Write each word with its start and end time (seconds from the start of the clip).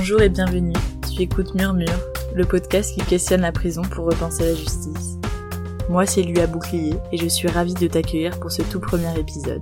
Bonjour 0.00 0.22
et 0.22 0.30
bienvenue. 0.30 0.72
Tu 1.12 1.20
écoutes 1.20 1.54
Murmure, 1.54 2.00
le 2.34 2.46
podcast 2.46 2.94
qui 2.94 3.04
questionne 3.04 3.42
la 3.42 3.52
prison 3.52 3.82
pour 3.82 4.06
repenser 4.06 4.44
la 4.44 4.54
justice. 4.54 5.18
Moi, 5.90 6.06
c'est 6.06 6.22
Lua 6.22 6.46
Bouclier 6.46 6.94
et 7.12 7.18
je 7.18 7.28
suis 7.28 7.48
ravie 7.48 7.74
de 7.74 7.86
t'accueillir 7.86 8.40
pour 8.40 8.50
ce 8.50 8.62
tout 8.62 8.80
premier 8.80 9.14
épisode. 9.18 9.60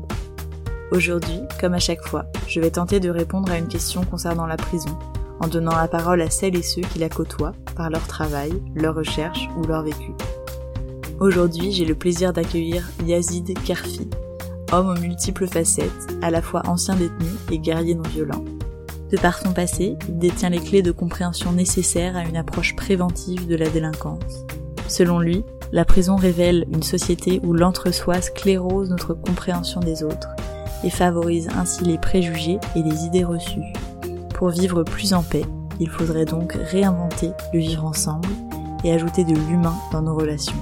Aujourd'hui, 0.93 1.41
comme 1.61 1.75
à 1.75 1.81
chaque 1.81 2.07
fois, 2.07 2.27
je 2.47 2.61
vais 2.61 2.71
tenter 2.71 3.01
de 3.01 3.11
répondre 3.11 3.51
à 3.51 3.59
une 3.59 3.67
question 3.67 4.05
concernant 4.05 4.47
la 4.47 4.57
prison, 4.57 4.97
en 5.41 5.49
donnant 5.49 5.75
la 5.75 5.89
parole 5.89 6.23
à 6.23 6.31
celles 6.31 6.57
et 6.57 6.63
ceux 6.63 6.83
qui 6.83 7.01
la 7.01 7.09
côtoient 7.09 7.55
par 7.75 7.91
leur 7.91 8.07
travail, 8.07 8.53
leur 8.77 8.95
recherche 8.95 9.49
ou 9.57 9.67
leur 9.67 9.83
vécu. 9.83 10.13
Aujourd'hui, 11.19 11.73
j'ai 11.73 11.85
le 11.85 11.97
plaisir 11.97 12.33
d'accueillir 12.33 12.89
Yazid 13.05 13.61
Karfi, 13.65 14.09
homme 14.71 14.91
aux 14.91 15.01
multiples 15.01 15.49
facettes, 15.49 16.15
à 16.23 16.31
la 16.31 16.43
fois 16.43 16.63
ancien 16.69 16.95
détenu 16.95 17.27
et 17.51 17.59
guerrier 17.59 17.97
non 17.97 18.09
violent. 18.09 18.45
De 19.11 19.17
par 19.17 19.39
son 19.39 19.53
passé, 19.53 19.97
il 20.09 20.19
détient 20.19 20.51
les 20.51 20.61
clés 20.61 20.83
de 20.83 20.93
compréhension 20.93 21.53
nécessaires 21.53 22.17
à 22.17 22.25
une 22.25 22.37
approche 22.37 22.77
préventive 22.77 23.47
de 23.47 23.57
la 23.57 23.69
délinquance. 23.69 24.45
Selon 24.87 25.19
lui, 25.19 25.45
la 25.73 25.85
prison 25.85 26.17
révèle 26.17 26.67
une 26.73 26.83
société 26.83 27.41
où 27.43 27.53
l'entre-soi 27.53 28.21
sclérose 28.21 28.91
notre 28.91 29.15
compréhension 29.15 29.81
des 29.81 30.03
autres 30.03 30.29
et 30.85 30.91
favorise 30.91 31.49
ainsi 31.57 31.85
les 31.85 31.99
préjugés 31.99 32.59
et 32.77 32.83
les 32.83 33.05
idées 33.05 33.25
reçues. 33.25 33.73
Pour 34.35 34.51
vivre 34.51 34.83
plus 34.83 35.13
en 35.15 35.23
paix, 35.23 35.45
il 35.81 35.89
faudrait 35.89 36.25
donc 36.25 36.53
réinventer 36.53 37.31
le 37.53 37.61
vivre 37.61 37.85
ensemble 37.85 38.29
et 38.85 38.93
ajouter 38.93 39.25
de 39.25 39.35
l'humain 39.35 39.77
dans 39.93 40.03
nos 40.03 40.15
relations. 40.15 40.57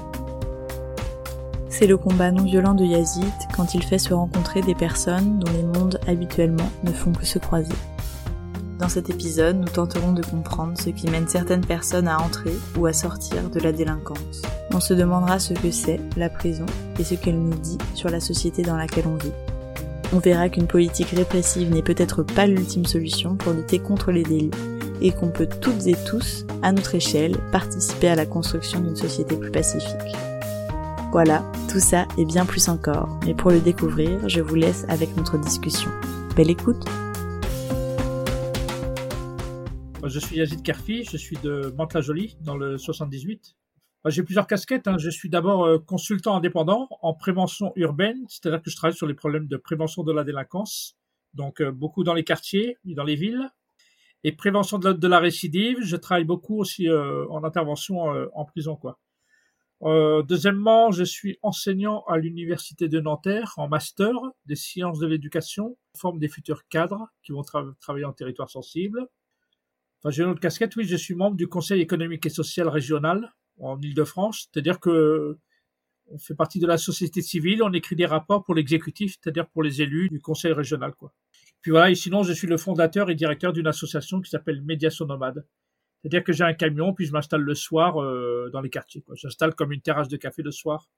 C'est 1.68 1.86
le 1.86 1.98
combat 1.98 2.30
non 2.30 2.44
violent 2.44 2.74
de 2.74 2.84
Yazid 2.84 3.24
quand 3.54 3.74
il 3.74 3.82
fait 3.82 3.98
se 3.98 4.14
rencontrer 4.14 4.62
des 4.62 4.74
personnes 4.74 5.38
dont 5.38 5.52
les 5.52 5.62
mondes 5.62 6.00
habituellement 6.06 6.70
ne 6.84 6.92
font 6.92 7.12
que 7.12 7.26
se 7.26 7.38
croiser. 7.38 7.74
Dans 8.78 8.90
cet 8.90 9.08
épisode, 9.08 9.56
nous 9.56 9.68
tenterons 9.68 10.12
de 10.12 10.22
comprendre 10.22 10.78
ce 10.78 10.90
qui 10.90 11.08
mène 11.08 11.28
certaines 11.28 11.64
personnes 11.64 12.08
à 12.08 12.20
entrer 12.20 12.52
ou 12.76 12.84
à 12.84 12.92
sortir 12.92 13.48
de 13.48 13.58
la 13.58 13.72
délinquance. 13.72 14.42
On 14.72 14.80
se 14.80 14.92
demandera 14.92 15.38
ce 15.38 15.54
que 15.54 15.70
c'est, 15.70 15.98
la 16.16 16.28
prison, 16.28 16.66
et 16.98 17.04
ce 17.04 17.14
qu'elle 17.14 17.38
nous 17.38 17.56
dit 17.56 17.78
sur 17.94 18.10
la 18.10 18.20
société 18.20 18.62
dans 18.62 18.76
laquelle 18.76 19.06
on 19.06 19.16
vit. 19.16 19.32
On 20.12 20.18
verra 20.18 20.50
qu'une 20.50 20.66
politique 20.66 21.10
répressive 21.10 21.72
n'est 21.72 21.82
peut-être 21.82 22.22
pas 22.22 22.46
l'ultime 22.46 22.84
solution 22.84 23.36
pour 23.36 23.54
lutter 23.54 23.78
contre 23.78 24.12
les 24.12 24.24
délits, 24.24 24.50
et 25.00 25.10
qu'on 25.10 25.28
peut 25.28 25.48
toutes 25.60 25.86
et 25.86 25.96
tous, 26.06 26.44
à 26.62 26.72
notre 26.72 26.94
échelle, 26.94 27.36
participer 27.52 28.08
à 28.08 28.14
la 28.14 28.26
construction 28.26 28.80
d'une 28.80 28.96
société 28.96 29.36
plus 29.36 29.50
pacifique. 29.50 30.16
Voilà, 31.12 31.42
tout 31.70 31.80
ça 31.80 32.06
et 32.18 32.26
bien 32.26 32.44
plus 32.44 32.68
encore, 32.68 33.18
mais 33.24 33.32
pour 33.32 33.50
le 33.50 33.60
découvrir, 33.60 34.28
je 34.28 34.42
vous 34.42 34.54
laisse 34.54 34.84
avec 34.88 35.16
notre 35.16 35.38
discussion. 35.38 35.90
Belle 36.36 36.50
écoute 36.50 36.84
je 40.08 40.18
suis 40.18 40.36
Yazid 40.36 40.62
Kerfi, 40.62 41.04
je 41.04 41.16
suis 41.16 41.36
de 41.38 41.72
Mantes-la-Jolie 41.76 42.36
dans 42.40 42.56
le 42.56 42.78
78. 42.78 43.56
J'ai 44.06 44.22
plusieurs 44.22 44.46
casquettes. 44.46 44.86
Hein. 44.86 44.98
Je 44.98 45.10
suis 45.10 45.28
d'abord 45.28 45.64
euh, 45.64 45.78
consultant 45.78 46.36
indépendant 46.36 46.88
en 47.02 47.12
prévention 47.12 47.72
urbaine, 47.74 48.24
c'est-à-dire 48.28 48.62
que 48.62 48.70
je 48.70 48.76
travaille 48.76 48.96
sur 48.96 49.06
les 49.06 49.14
problèmes 49.14 49.48
de 49.48 49.56
prévention 49.56 50.04
de 50.04 50.12
la 50.12 50.22
délinquance, 50.22 50.96
donc 51.34 51.60
euh, 51.60 51.72
beaucoup 51.72 52.04
dans 52.04 52.14
les 52.14 52.22
quartiers 52.22 52.78
et 52.86 52.94
dans 52.94 53.04
les 53.04 53.16
villes. 53.16 53.50
Et 54.22 54.32
prévention 54.32 54.78
de 54.78 55.06
la, 55.08 55.18
récidive, 55.18 55.78
je 55.82 55.96
travaille 55.96 56.24
beaucoup 56.24 56.58
aussi 56.58 56.88
euh, 56.88 57.26
en 57.28 57.44
intervention 57.44 58.06
en 58.34 58.44
prison. 58.44 58.74
quoi. 58.74 58.98
deuxièmement, 59.82 60.90
je 60.90 61.04
suis 61.04 61.38
enseignant 61.42 62.02
à 62.08 62.16
l'université 62.16 62.88
de 62.88 62.98
Nanterre 62.98 63.52
en 63.56 63.68
master 63.68 64.14
des 64.46 64.56
sciences 64.56 64.98
de 64.98 65.06
l'éducation, 65.06 65.76
forme 65.96 66.18
des 66.18 66.28
futurs 66.28 66.66
cadres 66.68 67.06
qui 67.22 67.32
vont 67.32 67.42
travailler 67.80 68.04
en 68.04 68.12
territoire 68.12 68.50
sensible. 68.50 69.06
Enfin, 69.98 70.10
j'ai 70.10 70.22
une 70.22 70.30
autre 70.30 70.40
casquette, 70.40 70.76
oui, 70.76 70.84
je 70.84 70.96
suis 70.96 71.14
membre 71.14 71.36
du 71.36 71.48
Conseil 71.48 71.80
économique 71.80 72.26
et 72.26 72.30
social 72.30 72.68
régional 72.68 73.34
en 73.58 73.80
Ile-de-France, 73.80 74.48
c'est-à-dire 74.52 74.80
que 74.80 75.38
on 76.08 76.18
fait 76.18 76.34
partie 76.34 76.60
de 76.60 76.66
la 76.66 76.78
société 76.78 77.20
civile, 77.20 77.62
on 77.62 77.72
écrit 77.72 77.96
des 77.96 78.06
rapports 78.06 78.44
pour 78.44 78.54
l'exécutif, 78.54 79.16
c'est-à-dire 79.20 79.48
pour 79.48 79.62
les 79.62 79.82
élus 79.82 80.08
du 80.08 80.20
conseil 80.20 80.52
régional, 80.52 80.94
quoi. 80.94 81.12
Puis 81.62 81.72
voilà, 81.72 81.90
et 81.90 81.96
sinon, 81.96 82.22
je 82.22 82.32
suis 82.32 82.46
le 82.46 82.58
fondateur 82.58 83.10
et 83.10 83.16
directeur 83.16 83.52
d'une 83.52 83.66
association 83.66 84.20
qui 84.20 84.30
s'appelle 84.30 84.62
Médiation 84.62 85.06
Nomade. 85.06 85.44
C'est-à-dire 86.00 86.22
que 86.22 86.32
j'ai 86.32 86.44
un 86.44 86.54
camion, 86.54 86.94
puis 86.94 87.06
je 87.06 87.12
m'installe 87.12 87.40
le 87.40 87.54
soir 87.56 88.00
euh, 88.00 88.50
dans 88.52 88.60
les 88.60 88.70
quartiers. 88.70 89.02
J'installe 89.14 89.54
comme 89.54 89.72
une 89.72 89.80
terrasse 89.80 90.08
de 90.08 90.16
café 90.16 90.42
le 90.42 90.52
soir 90.52 90.88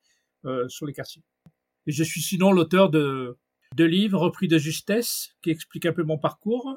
euh, 0.45 0.69
sur 0.69 0.85
les 0.85 0.93
quartiers. 0.93 1.23
Et 1.87 1.93
je 1.93 2.05
suis 2.05 2.21
sinon 2.21 2.53
l'auteur 2.53 2.91
de, 2.91 3.39
de 3.75 3.85
livres 3.85 4.19
repris 4.19 4.49
de 4.49 4.59
justesse 4.59 5.31
qui 5.41 5.51
expliquent 5.51 5.87
un 5.87 5.95
peu 5.95 6.03
mon 6.03 6.19
parcours, 6.19 6.77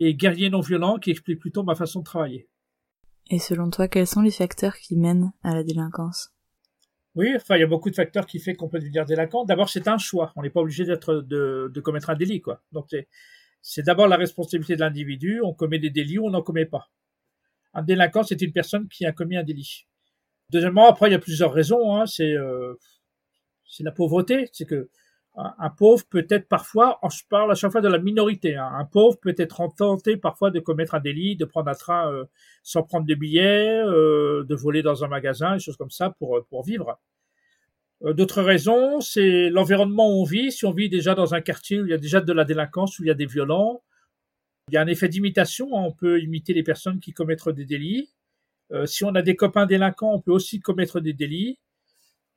et 0.00 0.14
guerrier 0.14 0.50
non 0.50 0.60
violent 0.60 0.98
qui 0.98 1.10
explique 1.10 1.40
plutôt 1.40 1.62
ma 1.62 1.74
façon 1.74 2.00
de 2.00 2.04
travailler. 2.04 2.48
Et 3.30 3.38
selon 3.38 3.70
toi, 3.70 3.88
quels 3.88 4.06
sont 4.06 4.22
les 4.22 4.30
facteurs 4.30 4.76
qui 4.76 4.96
mènent 4.96 5.32
à 5.42 5.54
la 5.54 5.62
délinquance? 5.62 6.30
Oui, 7.14 7.32
enfin, 7.34 7.56
il 7.56 7.60
y 7.60 7.64
a 7.64 7.66
beaucoup 7.66 7.90
de 7.90 7.94
facteurs 7.94 8.26
qui 8.26 8.38
font 8.38 8.54
qu'on 8.54 8.68
peut 8.68 8.78
devenir 8.78 9.04
délinquant. 9.04 9.44
D'abord, 9.44 9.68
c'est 9.68 9.88
un 9.88 9.98
choix. 9.98 10.32
On 10.36 10.42
n'est 10.42 10.50
pas 10.50 10.60
obligé 10.60 10.84
d'être 10.84 11.14
de, 11.14 11.70
de, 11.72 11.80
commettre 11.80 12.10
un 12.10 12.14
délit, 12.14 12.40
quoi. 12.40 12.62
Donc, 12.72 12.86
c'est 13.60 13.82
d'abord 13.82 14.08
la 14.08 14.16
responsabilité 14.16 14.76
de 14.76 14.80
l'individu. 14.80 15.40
On 15.42 15.52
commet 15.52 15.78
des 15.78 15.90
délits 15.90 16.18
ou 16.18 16.26
on 16.26 16.30
n'en 16.30 16.42
commet 16.42 16.64
pas. 16.64 16.90
Un 17.74 17.82
délinquant, 17.82 18.22
c'est 18.22 18.40
une 18.40 18.52
personne 18.52 18.88
qui 18.88 19.04
a 19.04 19.12
commis 19.12 19.36
un 19.36 19.42
délit. 19.42 19.86
Deuxièmement, 20.50 20.88
après, 20.88 21.08
il 21.08 21.12
y 21.12 21.16
a 21.16 21.18
plusieurs 21.18 21.52
raisons. 21.52 21.96
Hein. 21.96 22.06
C'est 22.06 22.32
euh, 22.32 22.74
c'est 23.66 23.82
la 23.82 23.92
pauvreté. 23.92 24.48
C'est 24.52 24.66
que 24.66 24.88
un 25.38 25.70
pauvre 25.70 26.04
peut 26.10 26.26
être 26.30 26.48
parfois, 26.48 26.98
je 27.10 27.22
parle 27.28 27.52
à 27.52 27.54
chaque 27.54 27.70
fois 27.70 27.80
de 27.80 27.88
la 27.88 27.98
minorité, 27.98 28.56
hein, 28.56 28.70
un 28.74 28.84
pauvre 28.84 29.18
peut 29.20 29.34
être 29.38 29.62
tenté 29.76 30.16
parfois 30.16 30.50
de 30.50 30.58
commettre 30.58 30.96
un 30.96 31.00
délit, 31.00 31.36
de 31.36 31.44
prendre 31.44 31.68
un 31.68 31.74
train 31.74 32.12
euh, 32.12 32.24
sans 32.64 32.82
prendre 32.82 33.06
de 33.06 33.14
billets, 33.14 33.80
euh, 33.84 34.44
de 34.44 34.54
voler 34.56 34.82
dans 34.82 35.04
un 35.04 35.08
magasin, 35.08 35.54
des 35.54 35.60
choses 35.60 35.76
comme 35.76 35.90
ça 35.90 36.10
pour, 36.18 36.36
euh, 36.36 36.62
vivre. 36.64 36.98
D'autres 38.00 38.42
raisons, 38.42 39.00
c'est 39.00 39.50
l'environnement 39.50 40.08
où 40.08 40.22
on 40.22 40.24
vit. 40.24 40.52
Si 40.52 40.64
on 40.66 40.72
vit 40.72 40.88
déjà 40.88 41.16
dans 41.16 41.34
un 41.34 41.40
quartier 41.40 41.80
où 41.80 41.84
il 41.84 41.90
y 41.90 41.94
a 41.94 41.98
déjà 41.98 42.20
de 42.20 42.32
la 42.32 42.44
délinquance, 42.44 42.98
où 42.98 43.04
il 43.04 43.08
y 43.08 43.10
a 43.10 43.14
des 43.14 43.26
violents, 43.26 43.82
il 44.68 44.74
y 44.74 44.76
a 44.76 44.82
un 44.82 44.86
effet 44.86 45.08
d'imitation. 45.08 45.66
Hein, 45.76 45.82
on 45.84 45.92
peut 45.92 46.20
imiter 46.20 46.54
les 46.54 46.62
personnes 46.62 47.00
qui 47.00 47.12
commettent 47.12 47.48
des 47.48 47.64
délits. 47.64 48.12
si 48.84 49.04
on 49.04 49.14
a 49.16 49.22
des 49.22 49.34
copains 49.34 49.66
délinquants, 49.66 50.12
on 50.14 50.20
peut 50.20 50.30
aussi 50.32 50.60
commettre 50.60 51.00
des 51.00 51.12
délits. 51.12 51.58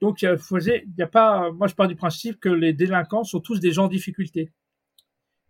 Donc, 0.01 0.23
il 0.23 0.25
y 0.25 1.01
a 1.01 1.07
pas, 1.07 1.51
moi, 1.51 1.67
je 1.67 1.75
pars 1.75 1.87
du 1.87 1.95
principe 1.95 2.39
que 2.39 2.49
les 2.49 2.73
délinquants 2.73 3.23
sont 3.23 3.39
tous 3.39 3.59
des 3.59 3.71
gens 3.71 3.85
en 3.85 3.87
difficulté. 3.87 4.51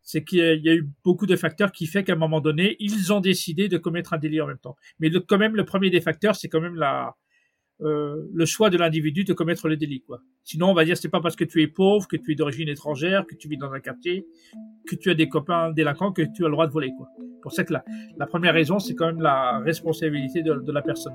C'est 0.02 0.26
qu'il 0.26 0.40
y, 0.40 0.70
a 0.70 0.74
eu 0.74 0.90
beaucoup 1.06 1.26
de 1.26 1.36
facteurs 1.38 1.72
qui 1.72 1.86
fait 1.86 2.04
qu'à 2.04 2.14
un 2.14 2.18
moment 2.18 2.42
donné, 2.42 2.76
ils 2.80 3.14
ont 3.14 3.22
décidé 3.22 3.70
de 3.70 3.78
commettre 3.78 4.14
un 4.14 4.18
délit 4.18 4.42
en 4.42 4.48
même 4.48 4.58
temps. 4.58 4.76
Mais 5.00 5.10
quand 5.28 5.38
même, 5.38 5.56
le 5.56 5.64
premier 5.64 5.90
des 5.90 6.02
facteurs, 6.02 6.36
c'est 6.36 6.50
quand 6.50 6.60
même 6.60 6.76
euh, 7.82 8.28
le 8.34 8.46
choix 8.46 8.70
de 8.70 8.78
l'individu 8.78 9.24
de 9.24 9.32
commettre 9.32 9.70
le 9.70 9.78
délit, 9.78 10.02
quoi. 10.02 10.20
Sinon, 10.44 10.70
on 10.70 10.74
va 10.74 10.84
dire, 10.84 10.98
c'est 10.98 11.08
pas 11.08 11.22
parce 11.22 11.38
que 11.38 11.46
tu 11.46 11.62
es 11.62 11.68
pauvre, 11.68 12.08
que 12.08 12.18
tu 12.18 12.34
es 12.34 12.36
d'origine 12.36 12.68
étrangère, 12.68 13.26
que 13.28 13.36
tu 13.36 13.48
vis 13.48 13.58
dans 13.58 13.72
un 13.72 13.80
quartier, 13.80 14.26
que 14.86 14.96
tu 14.96 15.12
as 15.12 15.14
des 15.14 15.30
copains 15.30 15.72
délinquants, 15.72 16.12
que 16.12 16.24
tu 16.24 16.44
as 16.44 16.48
le 16.48 16.54
droit 16.54 16.68
de 16.68 16.74
voler, 16.74 16.92
quoi. 16.98 17.08
Pour 17.42 17.54
ça 17.54 17.64
que 17.64 17.74
la, 17.74 18.28
première 18.28 18.54
raison, 18.54 18.80
c'est 18.80 18.96
quand 18.96 19.06
même 19.06 19.22
la 19.22 19.60
responsabilité 19.60 20.44
de 20.44 20.72
la 20.72 20.82
personne. 20.82 21.14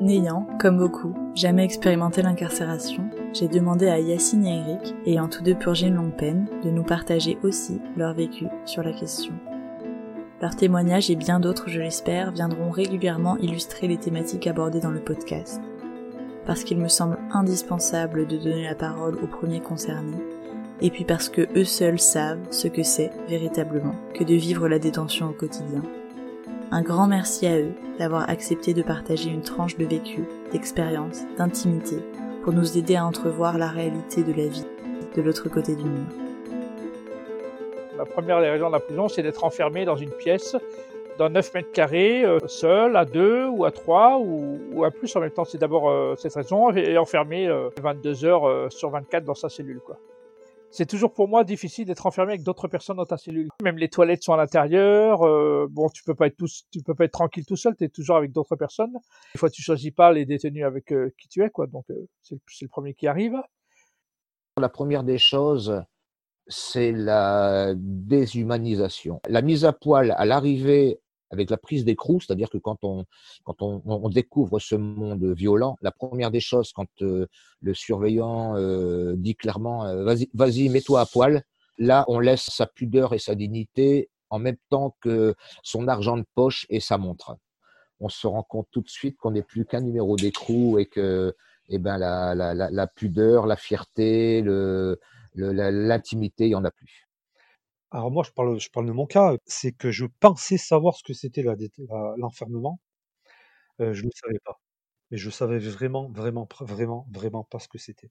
N'ayant, 0.00 0.46
comme 0.58 0.78
beaucoup, 0.78 1.14
jamais 1.34 1.62
expérimenté 1.62 2.22
l'incarcération, 2.22 3.10
j'ai 3.34 3.48
demandé 3.48 3.86
à 3.86 4.00
Yacine 4.00 4.46
et 4.46 4.56
Eric, 4.56 4.94
ayant 5.04 5.28
tous 5.28 5.42
deux 5.42 5.54
purgé 5.54 5.88
une 5.88 5.96
longue 5.96 6.16
peine, 6.16 6.46
de 6.64 6.70
nous 6.70 6.84
partager 6.84 7.36
aussi 7.42 7.82
leur 7.98 8.14
vécu 8.14 8.46
sur 8.64 8.82
la 8.82 8.92
question. 8.92 9.34
Leurs 10.40 10.56
témoignages 10.56 11.10
et 11.10 11.16
bien 11.16 11.38
d'autres, 11.38 11.68
je 11.68 11.80
l'espère, 11.80 12.32
viendront 12.32 12.70
régulièrement 12.70 13.36
illustrer 13.36 13.88
les 13.88 13.98
thématiques 13.98 14.46
abordées 14.46 14.80
dans 14.80 14.90
le 14.90 15.00
podcast. 15.00 15.60
Parce 16.46 16.64
qu'il 16.64 16.78
me 16.78 16.88
semble 16.88 17.18
indispensable 17.30 18.26
de 18.26 18.38
donner 18.38 18.64
la 18.64 18.74
parole 18.74 19.18
aux 19.22 19.26
premiers 19.26 19.60
concernés, 19.60 20.24
et 20.80 20.88
puis 20.88 21.04
parce 21.04 21.28
que 21.28 21.46
eux 21.58 21.66
seuls 21.66 22.00
savent 22.00 22.40
ce 22.50 22.68
que 22.68 22.82
c'est 22.82 23.10
véritablement 23.28 23.94
que 24.14 24.24
de 24.24 24.34
vivre 24.34 24.66
la 24.66 24.78
détention 24.78 25.28
au 25.28 25.34
quotidien. 25.34 25.82
Un 26.72 26.82
grand 26.82 27.08
merci 27.08 27.46
à 27.48 27.58
eux 27.58 27.72
d'avoir 27.98 28.30
accepté 28.30 28.74
de 28.74 28.82
partager 28.82 29.28
une 29.28 29.42
tranche 29.42 29.76
de 29.76 29.84
vécu, 29.84 30.22
d'expérience, 30.52 31.22
d'intimité, 31.36 31.96
pour 32.44 32.52
nous 32.52 32.78
aider 32.78 32.94
à 32.94 33.04
entrevoir 33.04 33.58
la 33.58 33.66
réalité 33.66 34.22
de 34.22 34.32
la 34.32 34.46
vie 34.46 34.66
de 35.16 35.22
l'autre 35.22 35.48
côté 35.48 35.74
du 35.74 35.82
mur. 35.82 36.06
La 37.98 38.04
première 38.04 38.38
raison 38.38 38.68
de 38.68 38.72
la 38.72 38.80
prison, 38.80 39.08
c'est 39.08 39.22
d'être 39.22 39.42
enfermé 39.42 39.84
dans 39.84 39.96
une 39.96 40.12
pièce 40.12 40.56
dans 41.18 41.28
9 41.28 41.54
mètres 41.54 41.72
carrés, 41.72 42.24
euh, 42.24 42.38
seul, 42.46 42.96
à 42.96 43.04
deux 43.04 43.46
ou 43.46 43.64
à 43.64 43.72
trois 43.72 44.18
ou, 44.18 44.84
à 44.84 44.90
plus 44.90 45.14
en 45.16 45.20
même 45.20 45.30
temps. 45.30 45.44
C'est 45.44 45.58
d'abord 45.58 45.90
euh, 45.90 46.14
cette 46.16 46.34
raison, 46.34 46.70
et 46.70 46.96
enfermé 46.96 47.46
22 47.82 48.24
euh, 48.24 48.28
heures 48.28 48.72
sur 48.72 48.90
24 48.90 49.24
dans 49.24 49.34
sa 49.34 49.50
cellule. 49.50 49.80
quoi 49.84 49.98
c'est 50.70 50.86
toujours 50.86 51.12
pour 51.12 51.28
moi 51.28 51.44
difficile 51.44 51.84
d'être 51.84 52.06
enfermé 52.06 52.32
avec 52.32 52.42
d'autres 52.42 52.68
personnes 52.68 52.96
dans 52.96 53.06
ta 53.06 53.16
cellule. 53.16 53.48
Même 53.62 53.76
les 53.76 53.88
toilettes 53.88 54.22
sont 54.22 54.32
à 54.32 54.36
l'intérieur. 54.36 55.22
Euh, 55.22 55.66
bon, 55.70 55.88
tu 55.88 56.04
peux 56.04 56.14
pas 56.14 56.28
être 56.28 56.36
tout, 56.36 56.46
tu 56.70 56.82
peux 56.82 56.94
pas 56.94 57.04
être 57.04 57.12
tranquille 57.12 57.44
tout 57.44 57.56
seul. 57.56 57.76
Tu 57.76 57.84
es 57.84 57.88
toujours 57.88 58.16
avec 58.16 58.32
d'autres 58.32 58.56
personnes. 58.56 58.92
Des 59.34 59.38
fois, 59.38 59.50
tu 59.50 59.62
choisis 59.62 59.90
pas 59.90 60.12
les 60.12 60.24
détenus 60.24 60.64
avec 60.64 60.92
euh, 60.92 61.12
qui 61.18 61.28
tu 61.28 61.42
es, 61.42 61.50
quoi. 61.50 61.66
Donc, 61.66 61.84
euh, 61.90 62.08
c'est 62.22 62.36
le 62.62 62.68
premier 62.68 62.94
qui 62.94 63.06
arrive. 63.06 63.36
La 64.58 64.68
première 64.68 65.02
des 65.02 65.18
choses, 65.18 65.82
c'est 66.46 66.92
la 66.92 67.72
déshumanisation. 67.76 69.20
La 69.28 69.42
mise 69.42 69.64
à 69.64 69.72
poil 69.72 70.14
à 70.16 70.24
l'arrivée 70.24 71.00
avec 71.30 71.50
la 71.50 71.56
prise 71.56 71.84
d'écrou, 71.84 72.20
c'est-à-dire 72.20 72.50
que 72.50 72.58
quand 72.58 72.78
on, 72.82 73.04
quand 73.44 73.62
on, 73.62 73.82
on, 73.84 74.08
découvre 74.08 74.58
ce 74.58 74.74
monde 74.74 75.24
violent, 75.24 75.76
la 75.80 75.92
première 75.92 76.30
des 76.30 76.40
choses, 76.40 76.72
quand 76.72 76.88
euh, 77.02 77.26
le 77.60 77.74
surveillant 77.74 78.56
euh, 78.56 79.14
dit 79.16 79.36
clairement 79.36 79.86
euh, 79.86 80.04
vas-y, 80.04 80.28
vas-y, 80.34 80.68
mets-toi 80.68 81.00
à 81.00 81.06
poil, 81.06 81.42
là, 81.78 82.04
on 82.08 82.18
laisse 82.18 82.50
sa 82.50 82.66
pudeur 82.66 83.14
et 83.14 83.18
sa 83.18 83.34
dignité 83.34 84.10
en 84.28 84.38
même 84.38 84.56
temps 84.68 84.96
que 85.00 85.34
son 85.62 85.88
argent 85.88 86.16
de 86.16 86.24
poche 86.34 86.66
et 86.68 86.80
sa 86.80 86.98
montre. 86.98 87.36
On 88.00 88.08
se 88.08 88.26
rend 88.26 88.42
compte 88.42 88.68
tout 88.70 88.80
de 88.80 88.88
suite 88.88 89.16
qu'on 89.18 89.32
n'est 89.32 89.42
plus 89.42 89.66
qu'un 89.66 89.80
numéro 89.80 90.16
d'écrou 90.16 90.78
et 90.78 90.86
que 90.86 91.34
eh 91.68 91.78
ben, 91.78 91.98
la, 91.98 92.34
la, 92.34 92.54
la, 92.54 92.70
la 92.70 92.86
pudeur, 92.86 93.46
la 93.46 93.56
fierté, 93.56 94.42
le, 94.42 94.98
l'intimité, 95.34 96.46
il 96.46 96.50
n'y 96.50 96.54
en 96.54 96.64
a 96.64 96.70
plus. 96.70 97.08
Alors 97.92 98.10
moi, 98.10 98.24
je 98.24 98.30
parle, 98.32 98.58
je 98.60 98.68
parle 98.70 98.86
de 98.86 98.92
mon 98.92 99.06
cas, 99.06 99.36
c'est 99.46 99.70
que 99.72 99.90
je 99.92 100.06
pensais 100.20 100.58
savoir 100.58 100.96
ce 100.96 101.02
que 101.04 101.12
c'était 101.12 101.42
l'enfermement. 102.18 102.80
Euh, 103.80 103.92
je 103.94 104.02
ne 104.02 104.06
le 104.08 104.12
savais 104.14 104.38
pas. 104.44 104.60
Mais 105.10 105.18
je 105.18 105.30
savais 105.30 105.58
vraiment, 105.60 106.10
vraiment, 106.12 106.48
vraiment, 106.60 107.06
vraiment 107.12 107.44
pas 107.44 107.60
ce 107.60 107.68
que 107.68 107.78
c'était. 107.78 108.10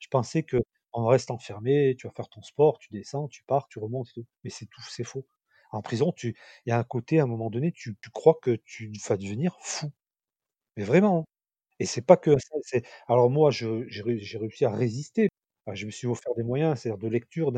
Je 0.00 0.08
pensais 0.08 0.42
que 0.44 0.58
on 0.94 1.06
reste 1.06 1.30
enfermé, 1.32 1.96
tu 1.98 2.06
vas 2.08 2.14
faire 2.14 2.28
ton 2.30 2.42
sport, 2.42 2.78
tu 2.80 2.88
descends, 2.92 3.28
tu 3.28 3.44
pars, 3.44 3.68
tu 3.68 3.78
remontes. 3.80 4.10
Mais 4.44 4.50
c'est 4.50 4.66
tout, 4.66 4.82
c'est 4.90 5.04
faux. 5.04 5.26
En 5.72 5.82
prison, 5.82 6.12
tu, 6.12 6.36
il 6.66 6.70
y 6.70 6.72
a 6.72 6.78
un 6.78 6.84
côté, 6.84 7.20
à 7.20 7.24
un 7.24 7.26
moment 7.26 7.50
donné, 7.50 7.72
tu, 7.72 7.96
crois 8.14 8.38
que 8.42 8.52
tu 8.64 8.92
vas 9.08 9.16
devenir 9.18 9.56
fou. 9.62 9.90
Mais 10.76 10.84
vraiment. 10.84 11.26
Et 11.80 11.86
c'est 11.86 12.02
pas 12.02 12.18
que. 12.18 12.32
Alors 13.08 13.30
moi, 13.30 13.52
j'ai 13.52 13.68
réussi 14.38 14.66
à 14.66 14.72
résister 14.72 15.29
je 15.74 15.86
me 15.86 15.90
suis 15.90 16.06
offert 16.06 16.34
des 16.36 16.42
moyens, 16.42 16.80
c'est-à-dire 16.80 16.98
de 16.98 17.08
lecture, 17.08 17.52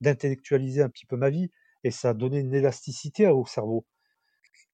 d'intellectualiser 0.00 0.82
un 0.82 0.88
petit 0.88 1.06
peu 1.06 1.16
ma 1.16 1.30
vie, 1.30 1.50
et 1.84 1.90
ça 1.90 2.10
a 2.10 2.14
donné 2.14 2.38
une 2.40 2.54
élasticité 2.54 3.26
au 3.28 3.46
cerveau. 3.46 3.86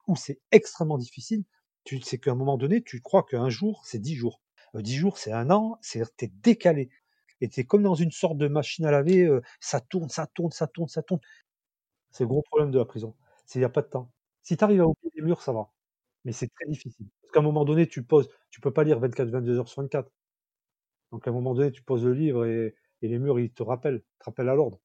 Où 0.07 0.17
c'est 0.17 0.41
extrêmement 0.53 0.99
difficile, 0.99 1.45
tu 1.85 2.01
sais 2.01 2.19
qu'à 2.19 2.33
un 2.33 2.35
moment 2.35 2.57
donné, 2.59 2.83
tu 2.83 3.01
crois 3.01 3.25
qu'un 3.25 3.49
jour, 3.49 3.83
c'est 3.85 3.99
dix 3.99 4.15
jours. 4.17 4.41
Euh, 4.75 4.83
dix 4.83 4.97
jours, 4.97 5.19
c'est 5.19 5.33
un 5.33 5.51
an, 5.51 5.79
c'est-à-dire 5.83 6.13
t'es 6.17 6.29
décalé. 6.43 6.91
Et 7.41 7.49
t'es 7.49 7.65
comme 7.65 7.83
dans 7.83 7.95
une 7.95 8.11
sorte 8.13 8.39
de 8.39 8.49
machine 8.49 8.87
à 8.87 8.91
laver, 8.91 9.25
euh, 9.25 9.41
ça 9.61 9.81
tourne, 9.81 10.09
ça 10.09 10.27
tourne, 10.27 10.53
ça 10.53 10.67
tourne, 10.67 10.89
ça 10.89 11.03
tourne. 11.03 11.21
C'est 12.11 12.25
le 12.25 12.29
gros 12.29 12.43
problème 12.43 12.71
de 12.71 12.79
la 12.79 12.85
prison. 12.85 13.15
C'est 13.47 13.55
qu'il 13.55 13.61
n'y 13.61 13.65
a 13.67 13.69
pas 13.71 13.83
de 13.83 13.89
temps. 13.89 14.11
Si 14.43 14.57
tu 14.57 14.65
arrives 14.65 14.81
à 14.83 14.87
oublier 14.87 15.13
les 15.17 15.23
murs, 15.23 15.43
ça 15.43 15.53
va. 15.53 15.71
Mais 16.25 16.33
c'est 16.33 16.49
très 16.49 16.67
difficile. 16.71 17.07
Parce 17.23 17.33
qu'à 17.33 17.41
un 17.41 17.43
moment 17.43 17.65
donné, 17.65 17.89
tu 17.89 18.03
poses, 18.05 18.29
tu 18.51 18.61
peux 18.61 18.73
pas 18.73 18.85
lire 18.85 18.99
24, 19.01 19.29
22 19.31 19.59
heures 19.59 19.69
sur 19.69 19.83
24. 19.83 20.11
Donc 21.13 21.27
à 21.27 21.31
un 21.31 21.35
moment 21.35 21.55
donné, 21.55 21.73
tu 21.73 21.83
poses 21.83 22.05
le 22.05 22.13
livre 22.13 22.47
et, 22.47 22.75
les 23.03 23.19
murs, 23.19 23.39
ils 23.39 23.53
te 23.53 23.63
rappellent, 23.63 24.01
te 24.19 24.25
rappellent 24.25 24.49
à 24.49 24.55
l'ordre. 24.55 24.81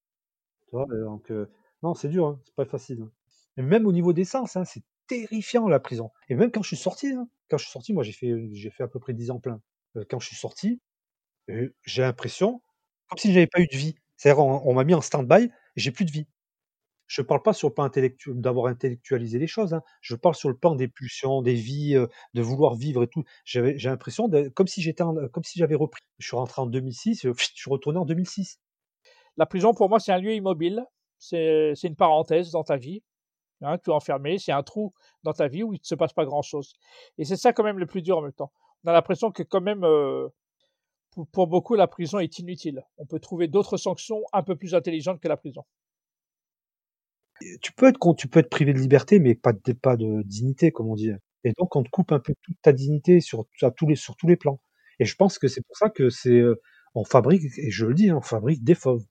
Tu 0.68 0.72
vois, 0.72 0.88
donc 1.06 1.32
euh, 1.32 1.48
non, 1.84 1.96
c'est 1.96 2.10
dur, 2.10 2.28
hein, 2.28 2.42
c'est 2.46 2.56
pas 2.56 2.66
facile. 2.66 3.02
Hein. 3.04 3.12
Et 3.58 3.62
même 3.64 3.88
au 3.88 3.92
niveau 3.92 4.14
des 4.14 4.26
sens, 4.26 4.56
hein, 4.56 4.66
c'est 4.66 4.84
terrifiant 5.08 5.68
la 5.68 5.80
prison. 5.80 6.12
Et 6.30 6.36
même 6.36 6.52
quand 6.52 6.62
je 6.64 6.70
suis 6.70 6.78
sorti, 6.78 7.14
quand 7.50 7.58
je 7.58 7.64
suis 7.66 7.72
sorti, 7.72 7.94
moi 7.94 8.04
j'ai 8.04 8.14
fait, 8.14 8.34
j'ai 8.54 8.70
fait 8.70 8.84
à 8.84 8.88
peu 8.88 9.00
près 9.00 9.14
10 9.14 9.32
ans 9.32 9.40
plein. 9.40 9.62
Euh, 9.98 10.06
quand 10.10 10.20
je 10.20 10.28
suis 10.28 10.36
sorti, 10.38 10.82
euh, 11.50 11.74
j'ai 11.86 12.04
l'impression 12.04 12.62
comme 13.10 13.20
si 13.20 13.34
j'avais 13.34 13.48
pas 13.48 13.62
eu 13.62 13.68
de 13.68 13.78
vie. 13.78 13.96
C'est-à-dire 14.18 14.46
on 14.46 14.74
m'a 14.74 14.84
mis 14.86 14.94
en 14.94 15.02
stand-by, 15.02 15.52
j'ai 15.76 15.92
plus 15.92 16.06
de 16.06 16.12
vie. 16.12 16.28
Je 17.12 17.22
ne 17.22 17.28
parle 17.28 17.42
pas 17.42 17.52
sur 17.52 17.68
le 17.68 17.74
plan 17.74 17.84
intellectuel, 17.84 18.40
d'avoir 18.40 18.68
intellectualisé 18.68 19.38
les 19.38 19.46
choses. 19.46 19.74
Hein. 19.74 19.84
Je 20.00 20.16
parle 20.16 20.34
sur 20.34 20.48
le 20.48 20.56
plan 20.56 20.76
des 20.76 20.88
pulsions, 20.88 21.42
des 21.42 21.56
vies, 21.56 21.98
euh, 21.98 22.08
de 22.36 22.42
vouloir 22.42 22.76
vivre 22.76 23.04
et 23.04 23.08
tout. 23.08 23.26
J'ai 23.44 23.74
l'impression 23.84 24.30
comme 24.56 24.68
si 24.68 24.82
si 24.82 25.60
j'avais 25.60 25.76
repris. 25.76 26.02
Je 26.20 26.28
suis 26.28 26.38
rentré 26.38 26.62
en 26.62 26.68
2006, 26.68 27.24
je 27.24 27.32
suis 27.36 27.70
retourné 27.70 28.00
en 28.00 28.06
2006. 28.06 28.62
La 29.36 29.46
prison, 29.46 29.74
pour 29.74 29.90
moi, 29.90 30.00
c'est 30.00 30.14
un 30.14 30.20
lieu 30.20 30.34
immobile. 30.34 30.86
C'est 31.18 31.74
une 31.84 31.98
parenthèse 31.98 32.52
dans 32.52 32.64
ta 32.64 32.78
vie. 32.78 33.04
Hein, 33.60 33.78
tu 33.78 33.90
es 33.90 33.94
enfermé, 33.94 34.38
c'est 34.38 34.54
un 34.54 34.64
trou 34.64 34.94
dans 35.24 35.34
ta 35.34 35.50
vie 35.50 35.64
où 35.64 35.74
il 35.74 35.82
ne 35.82 35.86
se 35.86 35.96
passe 35.96 36.14
pas 36.14 36.24
grand-chose. 36.24 36.76
Et 37.18 37.26
c'est 37.26 37.36
ça 37.36 37.52
quand 37.52 37.66
même 37.66 37.78
le 37.78 37.88
plus 37.88 38.02
dur 38.02 38.20
en 38.20 38.22
même 38.22 38.32
temps. 38.32 38.54
On 38.86 38.90
a 38.90 38.94
l'impression 38.94 39.32
que 39.32 39.44
quand 39.44 39.60
même, 39.60 39.84
euh, 39.84 40.30
pour 41.34 41.48
beaucoup, 41.48 41.76
la 41.76 41.88
prison 41.88 42.20
est 42.20 42.40
inutile. 42.40 42.86
On 42.98 43.06
peut 43.06 43.20
trouver 43.20 43.50
d'autres 43.50 43.76
sanctions 43.76 44.24
un 44.32 44.44
peu 44.44 44.56
plus 44.56 44.76
intelligentes 44.76 45.20
que 45.20 45.28
la 45.28 45.36
prison 45.36 45.66
tu 47.62 47.72
peux 47.74 47.88
être 47.88 48.50
privé 48.50 48.74
de 48.74 48.80
liberté, 48.80 49.20
mais 49.20 49.36
pas 49.36 49.54
de, 49.54 50.24
dignité, 50.24 50.72
comme 50.72 50.90
on 50.90 50.96
dit. 50.96 51.12
Et 51.44 51.54
donc, 51.58 51.76
on 51.76 51.84
te 51.84 51.90
coupe 51.90 52.12
un 52.12 52.20
peu 52.20 52.34
toute 52.42 52.62
ta 52.62 52.72
dignité 52.72 53.20
sur, 53.22 53.46
tous 53.76 53.88
les, 54.28 54.36
plans. 54.36 54.62
Et 55.00 55.06
je 55.06 55.16
pense 55.16 55.40
que 55.40 55.48
c'est 55.48 55.62
pour 55.66 55.78
ça 55.78 55.90
que 55.90 56.10
c'est, 56.10 56.30
euh, 56.40 56.62
on 56.96 57.04
fabrique, 57.04 57.44
et 57.58 57.72
je 57.72 57.86
le 57.86 57.94
dis, 57.94 58.10
hein, 58.10 58.18
on 58.18 58.22
fabrique 58.22 58.64
des 58.64 58.76
fauves. 58.76 59.06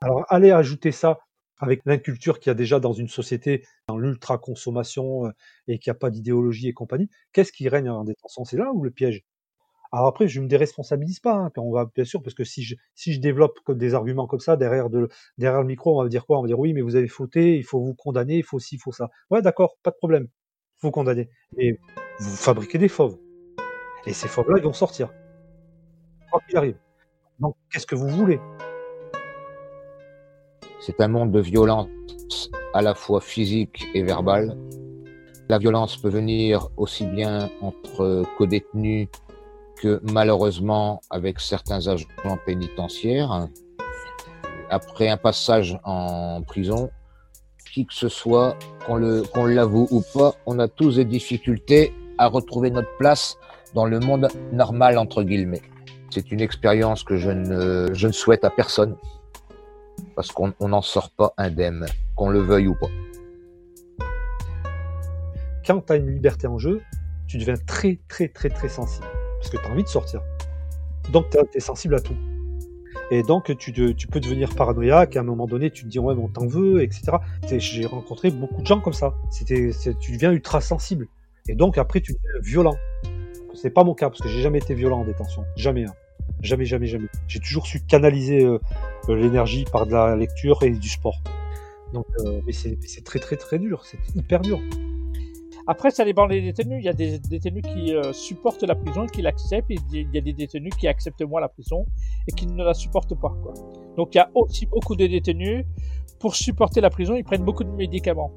Alors, 0.00 0.24
allez 0.28 0.50
ajouter 0.50 0.92
ça 0.92 1.18
avec 1.58 1.82
l'inculture 1.84 2.38
qu'il 2.38 2.50
y 2.50 2.52
a 2.52 2.54
déjà 2.54 2.80
dans 2.80 2.92
une 2.92 3.08
société, 3.08 3.64
dans 3.88 3.98
l'ultra-consommation, 3.98 5.26
euh, 5.26 5.30
et 5.66 5.78
qu'il 5.78 5.90
n'y 5.90 5.96
a 5.96 5.98
pas 5.98 6.10
d'idéologie 6.10 6.68
et 6.68 6.72
compagnie, 6.72 7.10
qu'est-ce 7.32 7.52
qui 7.52 7.68
règne 7.68 7.90
en 7.90 8.04
détention 8.04 8.44
C'est 8.44 8.56
là 8.56 8.72
où 8.72 8.82
le 8.82 8.90
piège? 8.90 9.24
Alors 9.90 10.06
après, 10.06 10.28
je 10.28 10.40
me 10.40 10.48
déresponsabilise 10.48 11.20
pas, 11.20 11.34
hein, 11.34 11.50
on 11.56 11.72
va, 11.72 11.90
bien 11.94 12.04
sûr, 12.04 12.22
parce 12.22 12.34
que 12.34 12.44
si 12.44 12.62
je, 12.62 13.20
développe 13.20 13.58
des 13.70 13.94
arguments 13.94 14.26
comme 14.26 14.40
ça 14.40 14.56
derrière, 14.56 14.90
de, 14.90 15.08
derrière 15.38 15.62
le 15.62 15.66
micro, 15.66 15.98
on 15.98 16.02
va 16.02 16.08
dire 16.08 16.26
quoi? 16.26 16.38
On 16.38 16.42
va 16.42 16.46
dire 16.46 16.58
oui, 16.58 16.74
mais 16.74 16.82
vous 16.82 16.96
avez 16.96 17.08
fauté, 17.08 17.56
il 17.56 17.64
faut 17.64 17.80
vous 17.80 17.94
condamner, 17.94 18.36
il 18.36 18.44
faut 18.44 18.58
ci, 18.58 18.74
il 18.76 18.78
faut 18.78 18.92
ça. 18.92 19.08
Ouais, 19.30 19.40
d'accord, 19.40 19.76
pas 19.82 19.90
de 19.90 19.96
problème. 19.96 20.24
Il 20.24 20.80
faut 20.80 20.90
condamner. 20.90 21.30
Mais 21.56 21.78
vous 22.18 22.36
fabriquez 22.36 22.76
des 22.76 22.88
fauves. 22.88 23.18
Et 24.06 24.12
ces 24.12 24.28
fauves-là, 24.28 24.58
ils 24.58 24.64
vont 24.64 24.74
sortir. 24.74 25.10
Quoi 26.30 26.40
qu'il 26.46 26.58
arrive. 26.58 26.76
Donc, 27.40 27.56
qu'est-ce 27.72 27.86
que 27.86 27.94
vous 27.94 28.08
voulez? 28.08 28.40
C'est 30.80 31.00
un 31.00 31.08
monde 31.08 31.32
de 31.32 31.40
violence 31.40 31.88
à 32.74 32.82
la 32.82 32.94
fois 32.94 33.20
physique 33.20 33.86
et 33.94 34.02
verbale. 34.02 34.56
La 35.48 35.58
violence 35.58 35.96
peut 35.96 36.10
venir 36.10 36.68
aussi 36.76 37.06
bien 37.06 37.50
entre 37.62 38.24
co-détenus 38.36 39.08
que 39.80 40.00
malheureusement, 40.12 41.00
avec 41.10 41.40
certains 41.40 41.86
agents 41.88 42.38
pénitentiaires, 42.44 43.48
après 44.70 45.08
un 45.08 45.16
passage 45.16 45.78
en 45.84 46.42
prison, 46.42 46.90
qui 47.72 47.86
que 47.86 47.94
ce 47.94 48.08
soit, 48.08 48.56
qu'on 48.86 49.46
l'avoue 49.46 49.88
ou 49.90 50.02
pas, 50.14 50.34
on 50.46 50.58
a 50.58 50.68
tous 50.68 50.96
des 50.96 51.04
difficultés 51.04 51.92
à 52.18 52.26
retrouver 52.26 52.70
notre 52.70 52.94
place 52.98 53.38
dans 53.74 53.86
le 53.86 54.00
monde 54.00 54.28
normal, 54.52 54.98
entre 54.98 55.22
guillemets. 55.22 55.62
C'est 56.10 56.32
une 56.32 56.40
expérience 56.40 57.04
que 57.04 57.16
je 57.16 57.30
ne, 57.30 57.92
je 57.92 58.06
ne 58.06 58.12
souhaite 58.12 58.44
à 58.44 58.50
personne, 58.50 58.96
parce 60.16 60.32
qu'on 60.32 60.52
n'en 60.60 60.82
sort 60.82 61.10
pas 61.10 61.32
indemne, 61.36 61.86
qu'on 62.16 62.30
le 62.30 62.40
veuille 62.40 62.68
ou 62.68 62.74
pas. 62.74 62.88
Quand 65.66 65.80
tu 65.86 65.92
as 65.92 65.96
une 65.96 66.10
liberté 66.10 66.46
en 66.46 66.58
jeu, 66.58 66.80
tu 67.26 67.36
deviens 67.36 67.56
très, 67.66 68.00
très, 68.08 68.28
très, 68.28 68.48
très 68.48 68.70
sensible 68.70 69.06
parce 69.38 69.50
que 69.50 69.56
tu 69.56 69.64
as 69.64 69.70
envie 69.70 69.84
de 69.84 69.88
sortir. 69.88 70.20
Donc 71.12 71.30
tu 71.30 71.38
es 71.54 71.60
sensible 71.60 71.94
à 71.94 72.00
tout. 72.00 72.16
Et 73.10 73.22
donc 73.22 73.56
tu, 73.56 73.72
peux 73.72 74.20
devenir 74.20 74.54
paranoïaque, 74.54 75.16
à 75.16 75.20
un 75.20 75.24
moment 75.24 75.46
donné 75.46 75.70
tu 75.70 75.84
te 75.84 75.88
dis 75.88 75.98
ouais 75.98 76.14
mais 76.14 76.22
on 76.22 76.28
t'en 76.28 76.46
veut, 76.46 76.82
etc. 76.82 77.12
J'ai 77.46 77.86
rencontré 77.86 78.30
beaucoup 78.30 78.60
de 78.60 78.66
gens 78.66 78.80
comme 78.80 78.92
ça. 78.92 79.14
Tu 79.32 79.44
deviens 79.44 80.32
ultra 80.32 80.60
sensible. 80.60 81.08
Et 81.48 81.54
donc 81.54 81.78
après 81.78 82.00
tu 82.00 82.12
deviens 82.12 82.40
violent. 82.42 82.76
C'est 83.54 83.70
pas 83.70 83.82
mon 83.82 83.94
cas 83.94 84.10
parce 84.10 84.20
que 84.20 84.28
j'ai 84.28 84.40
jamais 84.40 84.58
été 84.58 84.74
violent 84.74 85.00
en 85.00 85.04
détention, 85.04 85.44
jamais. 85.56 85.84
Hein. 85.84 85.94
Jamais, 86.42 86.64
jamais, 86.64 86.86
jamais. 86.86 87.08
J'ai 87.26 87.40
toujours 87.40 87.66
su 87.66 87.80
canaliser 87.80 88.44
euh, 88.44 88.58
euh, 89.08 89.16
l'énergie 89.16 89.64
par 89.70 89.86
de 89.86 89.92
la 89.92 90.14
lecture 90.14 90.62
et 90.62 90.70
du 90.70 90.88
sport. 90.88 91.20
Donc, 91.92 92.06
euh, 92.20 92.40
mais 92.46 92.52
c'est 92.52 93.04
très, 93.04 93.18
très, 93.18 93.36
très 93.36 93.58
dur. 93.58 93.84
C'est 93.84 93.98
hyper 94.14 94.40
dur. 94.40 94.60
Après, 95.70 95.90
ça 95.90 96.06
dépend 96.06 96.26
des 96.26 96.40
détenus. 96.40 96.78
Il 96.80 96.86
y 96.86 96.88
a 96.88 96.94
des 96.94 97.18
détenus 97.18 97.62
qui 97.62 97.94
euh, 97.94 98.14
supportent 98.14 98.62
la 98.62 98.74
prison 98.74 99.04
et 99.04 99.08
qui 99.08 99.20
l'acceptent. 99.20 99.68
Il 99.68 100.08
y 100.14 100.16
a 100.16 100.20
des 100.22 100.32
détenus 100.32 100.72
qui 100.74 100.88
acceptent 100.88 101.22
moins 101.22 101.42
la 101.42 101.50
prison 101.50 101.84
et 102.26 102.32
qui 102.32 102.46
ne 102.46 102.64
la 102.64 102.72
supportent 102.72 103.14
pas. 103.20 103.36
Quoi. 103.42 103.52
Donc 103.94 104.14
il 104.14 104.16
y 104.16 104.20
a 104.20 104.30
aussi 104.34 104.64
beaucoup 104.64 104.96
de 104.96 105.06
détenus. 105.06 105.66
Pour 106.20 106.36
supporter 106.36 106.80
la 106.80 106.88
prison, 106.88 107.16
ils 107.16 107.22
prennent 107.22 107.44
beaucoup 107.44 107.64
de 107.64 107.70
médicaments. 107.70 108.32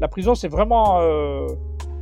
La 0.00 0.08
prison, 0.08 0.34
c'est 0.34 0.48
vraiment 0.48 0.98
euh, 1.00 1.46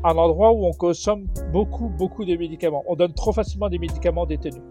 un 0.02 0.16
endroit 0.16 0.52
où 0.52 0.64
on 0.64 0.72
consomme 0.72 1.26
beaucoup, 1.52 1.90
beaucoup 1.90 2.24
de 2.24 2.34
médicaments. 2.34 2.84
On 2.88 2.96
donne 2.96 3.12
trop 3.12 3.32
facilement 3.32 3.68
des 3.68 3.78
médicaments 3.78 4.22
aux 4.22 4.26
détenus. 4.26 4.62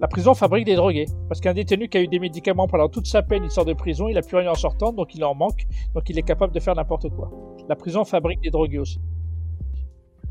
La 0.00 0.08
prison 0.08 0.34
fabrique 0.34 0.66
des 0.66 0.74
drogués. 0.74 1.06
Parce 1.28 1.40
qu'un 1.40 1.54
détenu 1.54 1.88
qui 1.88 1.98
a 1.98 2.02
eu 2.02 2.08
des 2.08 2.18
médicaments 2.18 2.66
pendant 2.66 2.88
toute 2.88 3.06
sa 3.06 3.22
peine, 3.22 3.44
il 3.44 3.50
sort 3.50 3.64
de 3.64 3.74
prison, 3.74 4.08
il 4.08 4.14
n'a 4.14 4.22
plus 4.22 4.36
rien 4.36 4.50
en 4.50 4.56
sortant, 4.56 4.92
donc 4.92 5.14
il 5.14 5.22
en 5.24 5.36
manque, 5.36 5.66
donc 5.94 6.10
il 6.10 6.18
est 6.18 6.22
capable 6.22 6.52
de 6.52 6.58
faire 6.58 6.74
n'importe 6.74 7.08
quoi. 7.10 7.30
La 7.68 7.76
prison 7.76 8.04
fabrique 8.04 8.40
des 8.40 8.50
drogués 8.50 8.78
aussi. 8.78 9.00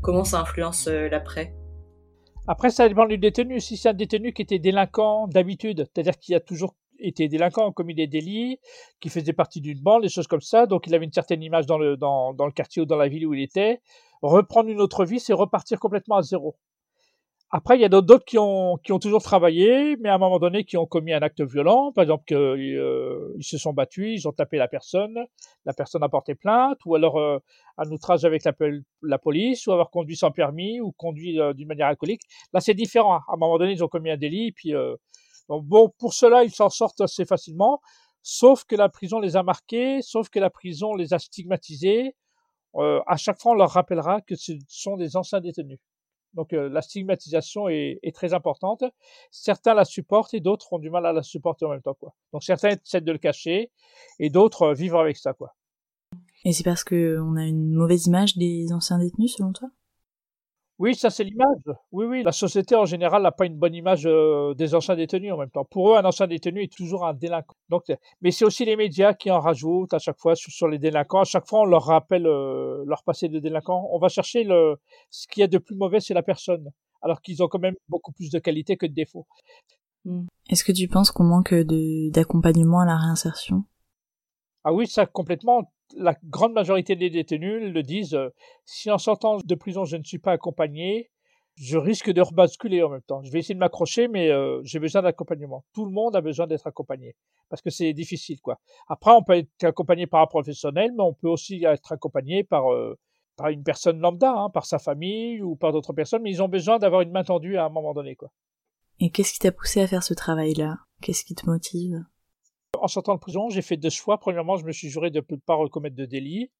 Comment 0.02 0.24
ça 0.24 0.40
influence 0.40 0.86
euh, 0.86 1.08
l'après? 1.08 1.54
Après, 2.46 2.70
ça 2.70 2.88
dépend 2.88 3.06
du 3.06 3.18
détenu. 3.18 3.60
Si 3.60 3.76
c'est 3.76 3.90
un 3.90 3.94
détenu 3.94 4.32
qui 4.32 4.42
était 4.42 4.58
délinquant 4.58 5.28
d'habitude, 5.28 5.86
c'est-à-dire 5.92 6.18
qui 6.18 6.34
a 6.34 6.40
toujours 6.40 6.74
été 6.98 7.28
délinquant, 7.28 7.70
commis 7.72 7.94
des 7.94 8.06
délits, 8.06 8.58
qui 9.00 9.08
faisait 9.10 9.32
partie 9.32 9.60
d'une 9.60 9.80
bande, 9.80 10.02
des 10.02 10.08
choses 10.08 10.26
comme 10.26 10.40
ça, 10.40 10.66
donc 10.66 10.86
il 10.86 10.94
avait 10.94 11.04
une 11.04 11.12
certaine 11.12 11.42
image 11.42 11.66
dans 11.66 11.78
le 11.78 12.50
quartier 12.52 12.82
ou 12.82 12.86
dans 12.86 12.96
la 12.96 13.08
ville 13.08 13.26
où 13.26 13.34
il 13.34 13.42
était, 13.42 13.80
reprendre 14.22 14.68
une 14.68 14.80
autre 14.80 15.04
vie, 15.04 15.20
c'est 15.20 15.32
repartir 15.32 15.78
complètement 15.78 16.16
à 16.16 16.22
zéro. 16.22 16.56
Après, 17.52 17.76
il 17.76 17.80
y 17.80 17.84
a 17.84 17.88
d'autres 17.88 18.24
qui 18.24 18.38
ont, 18.38 18.76
qui 18.76 18.92
ont 18.92 19.00
toujours 19.00 19.22
travaillé, 19.22 19.96
mais 19.96 20.08
à 20.08 20.14
un 20.14 20.18
moment 20.18 20.38
donné, 20.38 20.64
qui 20.64 20.76
ont 20.76 20.86
commis 20.86 21.12
un 21.12 21.20
acte 21.20 21.40
violent. 21.42 21.90
Par 21.92 22.02
exemple, 22.02 22.24
qu'ils 22.26 22.38
euh, 22.38 23.34
ils 23.38 23.44
se 23.44 23.58
sont 23.58 23.72
battus, 23.72 24.20
ils 24.22 24.28
ont 24.28 24.32
tapé 24.32 24.56
la 24.56 24.68
personne, 24.68 25.18
la 25.64 25.72
personne 25.72 26.02
a 26.04 26.08
porté 26.08 26.36
plainte, 26.36 26.78
ou 26.86 26.94
alors 26.94 27.18
euh, 27.18 27.38
un 27.76 27.90
outrage 27.90 28.24
avec 28.24 28.44
la, 28.44 29.18
police, 29.18 29.66
ou 29.66 29.72
avoir 29.72 29.90
conduit 29.90 30.16
sans 30.16 30.30
permis, 30.30 30.80
ou 30.80 30.92
conduit 30.92 31.40
euh, 31.40 31.52
d'une 31.52 31.66
manière 31.66 31.88
alcoolique. 31.88 32.22
Là, 32.52 32.60
c'est 32.60 32.74
différent. 32.74 33.14
À 33.14 33.24
un 33.32 33.36
moment 33.36 33.58
donné, 33.58 33.72
ils 33.72 33.82
ont 33.82 33.88
commis 33.88 34.10
un 34.10 34.16
délit, 34.16 34.52
puis 34.52 34.72
euh, 34.74 34.94
bon, 35.48 35.90
pour 35.98 36.14
cela, 36.14 36.44
ils 36.44 36.52
s'en 36.52 36.68
sortent 36.68 37.00
assez 37.00 37.24
facilement, 37.24 37.80
sauf 38.22 38.64
que 38.64 38.76
la 38.76 38.88
prison 38.88 39.18
les 39.18 39.36
a 39.36 39.42
marqués, 39.42 40.02
sauf 40.02 40.28
que 40.28 40.38
la 40.38 40.50
prison 40.50 40.94
les 40.94 41.14
a 41.14 41.18
stigmatisés. 41.18 42.14
Euh, 42.76 43.00
à 43.06 43.16
chaque 43.16 43.40
fois, 43.40 43.52
on 43.52 43.54
leur 43.56 43.70
rappellera 43.70 44.20
que 44.20 44.36
ce 44.36 44.52
sont 44.68 44.96
des 44.96 45.16
anciens 45.16 45.40
détenus. 45.40 45.78
Donc 46.34 46.52
euh, 46.52 46.68
la 46.68 46.82
stigmatisation 46.82 47.68
est, 47.68 47.98
est, 48.02 48.14
très 48.14 48.34
importante. 48.34 48.84
Certains 49.30 49.74
la 49.74 49.84
supportent 49.84 50.34
et 50.34 50.40
d'autres 50.40 50.72
ont 50.72 50.78
du 50.78 50.90
mal 50.90 51.06
à 51.06 51.12
la 51.12 51.22
supporter 51.22 51.64
en 51.64 51.70
même 51.70 51.82
temps. 51.82 51.94
Quoi. 51.94 52.14
Donc 52.32 52.44
certains 52.44 52.70
essaient 52.70 53.00
de 53.00 53.12
le 53.12 53.18
cacher 53.18 53.70
et 54.18 54.30
d'autres 54.30 54.62
euh, 54.62 54.74
vivent 54.74 54.96
avec 54.96 55.16
ça. 55.16 55.32
Quoi. 55.32 55.54
Et 56.44 56.52
c'est 56.52 56.64
parce 56.64 56.84
qu'on 56.84 57.36
a 57.36 57.44
une 57.44 57.72
mauvaise 57.72 58.06
image 58.06 58.36
des 58.36 58.72
anciens 58.72 58.98
détenus 58.98 59.34
selon 59.36 59.52
toi? 59.52 59.70
Oui, 60.80 60.94
ça 60.94 61.10
c'est 61.10 61.24
l'image. 61.24 61.58
Oui, 61.92 62.06
oui. 62.06 62.22
La 62.22 62.32
société 62.32 62.74
en 62.74 62.86
général 62.86 63.22
n'a 63.22 63.32
pas 63.32 63.44
une 63.44 63.58
bonne 63.58 63.74
image 63.74 64.06
euh, 64.06 64.54
des 64.54 64.74
anciens 64.74 64.96
détenus 64.96 65.30
en 65.30 65.36
même 65.36 65.50
temps. 65.50 65.66
Pour 65.66 65.92
eux, 65.92 65.98
un 65.98 66.04
ancien 66.06 66.26
détenu 66.26 66.62
est 66.62 66.74
toujours 66.74 67.06
un 67.06 67.12
délinquant. 67.12 67.54
Donc, 67.68 67.84
mais 68.22 68.30
c'est 68.30 68.46
aussi 68.46 68.64
les 68.64 68.76
médias 68.76 69.12
qui 69.12 69.30
en 69.30 69.40
rajoutent 69.40 69.92
à 69.92 69.98
chaque 69.98 70.18
fois 70.18 70.34
sur, 70.34 70.68
les 70.68 70.78
délinquants. 70.78 71.20
À 71.20 71.24
chaque 71.24 71.46
fois, 71.46 71.60
on 71.60 71.64
leur 71.66 71.84
rappelle 71.84 72.26
euh, 72.26 72.82
leur 72.86 73.02
passé 73.04 73.28
de 73.28 73.38
délinquant. 73.38 73.90
On 73.92 73.98
va 73.98 74.08
chercher 74.08 74.42
le 74.42 74.76
ce 75.10 75.28
qui 75.28 75.42
est 75.42 75.48
de 75.48 75.58
plus 75.58 75.76
mauvais, 75.76 76.00
c'est 76.00 76.14
la 76.14 76.22
personne, 76.22 76.70
alors 77.02 77.20
qu'ils 77.20 77.42
ont 77.42 77.48
quand 77.48 77.58
même 77.58 77.76
beaucoup 77.90 78.12
plus 78.12 78.30
de 78.30 78.38
qualité 78.38 78.78
que 78.78 78.86
de 78.86 78.94
défauts. 78.94 79.26
Hmm. 80.06 80.28
Est-ce 80.48 80.64
que 80.64 80.72
tu 80.72 80.88
penses 80.88 81.10
qu'on 81.10 81.24
manque 81.24 81.52
d'accompagnement 81.52 82.80
à 82.80 82.86
la 82.86 82.96
réinsertion? 82.96 83.64
Ah 84.64 84.72
oui, 84.72 84.86
ça 84.86 85.04
complètement 85.04 85.70
la 85.96 86.14
grande 86.24 86.52
majorité 86.52 86.96
des 86.96 87.10
détenus 87.10 87.72
le 87.72 87.82
disent, 87.82 88.14
euh, 88.14 88.28
si 88.64 88.90
en 88.90 88.98
sortant 88.98 89.38
de 89.38 89.54
prison 89.54 89.84
je 89.84 89.96
ne 89.96 90.04
suis 90.04 90.18
pas 90.18 90.32
accompagné, 90.32 91.10
je 91.56 91.76
risque 91.76 92.10
de 92.10 92.22
rebasculer 92.22 92.82
en 92.82 92.88
même 92.88 93.02
temps. 93.02 93.22
Je 93.22 93.30
vais 93.30 93.40
essayer 93.40 93.54
de 93.54 93.60
m'accrocher, 93.60 94.08
mais 94.08 94.30
euh, 94.30 94.60
j'ai 94.64 94.78
besoin 94.78 95.02
d'accompagnement. 95.02 95.64
Tout 95.74 95.84
le 95.84 95.92
monde 95.92 96.16
a 96.16 96.20
besoin 96.20 96.46
d'être 96.46 96.66
accompagné 96.66 97.16
parce 97.48 97.60
que 97.60 97.70
c'est 97.70 97.92
difficile, 97.92 98.40
quoi. 98.40 98.58
Après, 98.88 99.10
on 99.10 99.22
peut 99.22 99.34
être 99.34 99.64
accompagné 99.64 100.06
par 100.06 100.22
un 100.22 100.26
professionnel, 100.26 100.92
mais 100.96 101.02
on 101.02 101.12
peut 101.12 101.28
aussi 101.28 101.64
être 101.64 101.92
accompagné 101.92 102.44
par 102.44 102.72
euh, 102.72 102.98
par 103.36 103.48
une 103.48 103.62
personne 103.62 104.00
lambda, 104.00 104.32
hein, 104.32 104.50
par 104.50 104.66
sa 104.66 104.78
famille 104.78 105.42
ou 105.42 105.56
par 105.56 105.72
d'autres 105.72 105.92
personnes. 105.92 106.22
Mais 106.22 106.30
ils 106.30 106.42
ont 106.42 106.48
besoin 106.48 106.78
d'avoir 106.78 107.02
une 107.02 107.10
main 107.10 107.24
tendue 107.24 107.56
à 107.56 107.64
un 107.64 107.70
moment 107.70 107.94
donné, 107.94 108.16
quoi. 108.16 108.30
Et 108.98 109.10
qu'est-ce 109.10 109.32
qui 109.32 109.38
t'a 109.38 109.52
poussé 109.52 109.80
à 109.80 109.86
faire 109.86 110.02
ce 110.02 110.12
travail-là? 110.12 110.76
Qu'est-ce 111.00 111.24
qui 111.24 111.34
te 111.34 111.46
motive? 111.46 112.04
En 112.78 112.88
sortant 112.88 113.14
de 113.14 113.20
prison, 113.20 113.48
j'ai 113.50 113.62
fait 113.62 113.76
deux 113.76 113.90
choix. 113.90 114.18
Premièrement, 114.18 114.56
je 114.56 114.64
me 114.64 114.72
suis 114.72 114.88
juré 114.88 115.10
de 115.10 115.22
ne 115.28 115.36
pas 115.36 115.54
recommettre 115.54 115.96
de 115.96 116.06
délit. 116.06 116.50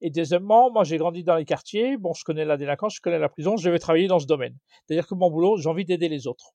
Et 0.00 0.10
deuxièmement, 0.10 0.70
moi, 0.70 0.84
j'ai 0.84 0.96
grandi 0.96 1.22
dans 1.22 1.36
les 1.36 1.44
quartiers. 1.44 1.96
Bon, 1.96 2.12
je 2.14 2.24
connais 2.24 2.44
la 2.44 2.56
délinquance, 2.56 2.96
je 2.96 3.00
connais 3.00 3.18
la 3.18 3.28
prison. 3.28 3.56
Je 3.56 3.70
vais 3.70 3.78
travailler 3.78 4.08
dans 4.08 4.18
ce 4.18 4.26
domaine. 4.26 4.56
C'est-à-dire 4.84 5.06
que 5.06 5.14
mon 5.14 5.30
boulot, 5.30 5.56
j'ai 5.58 5.68
envie 5.68 5.84
d'aider 5.84 6.08
les 6.08 6.26
autres. 6.26 6.52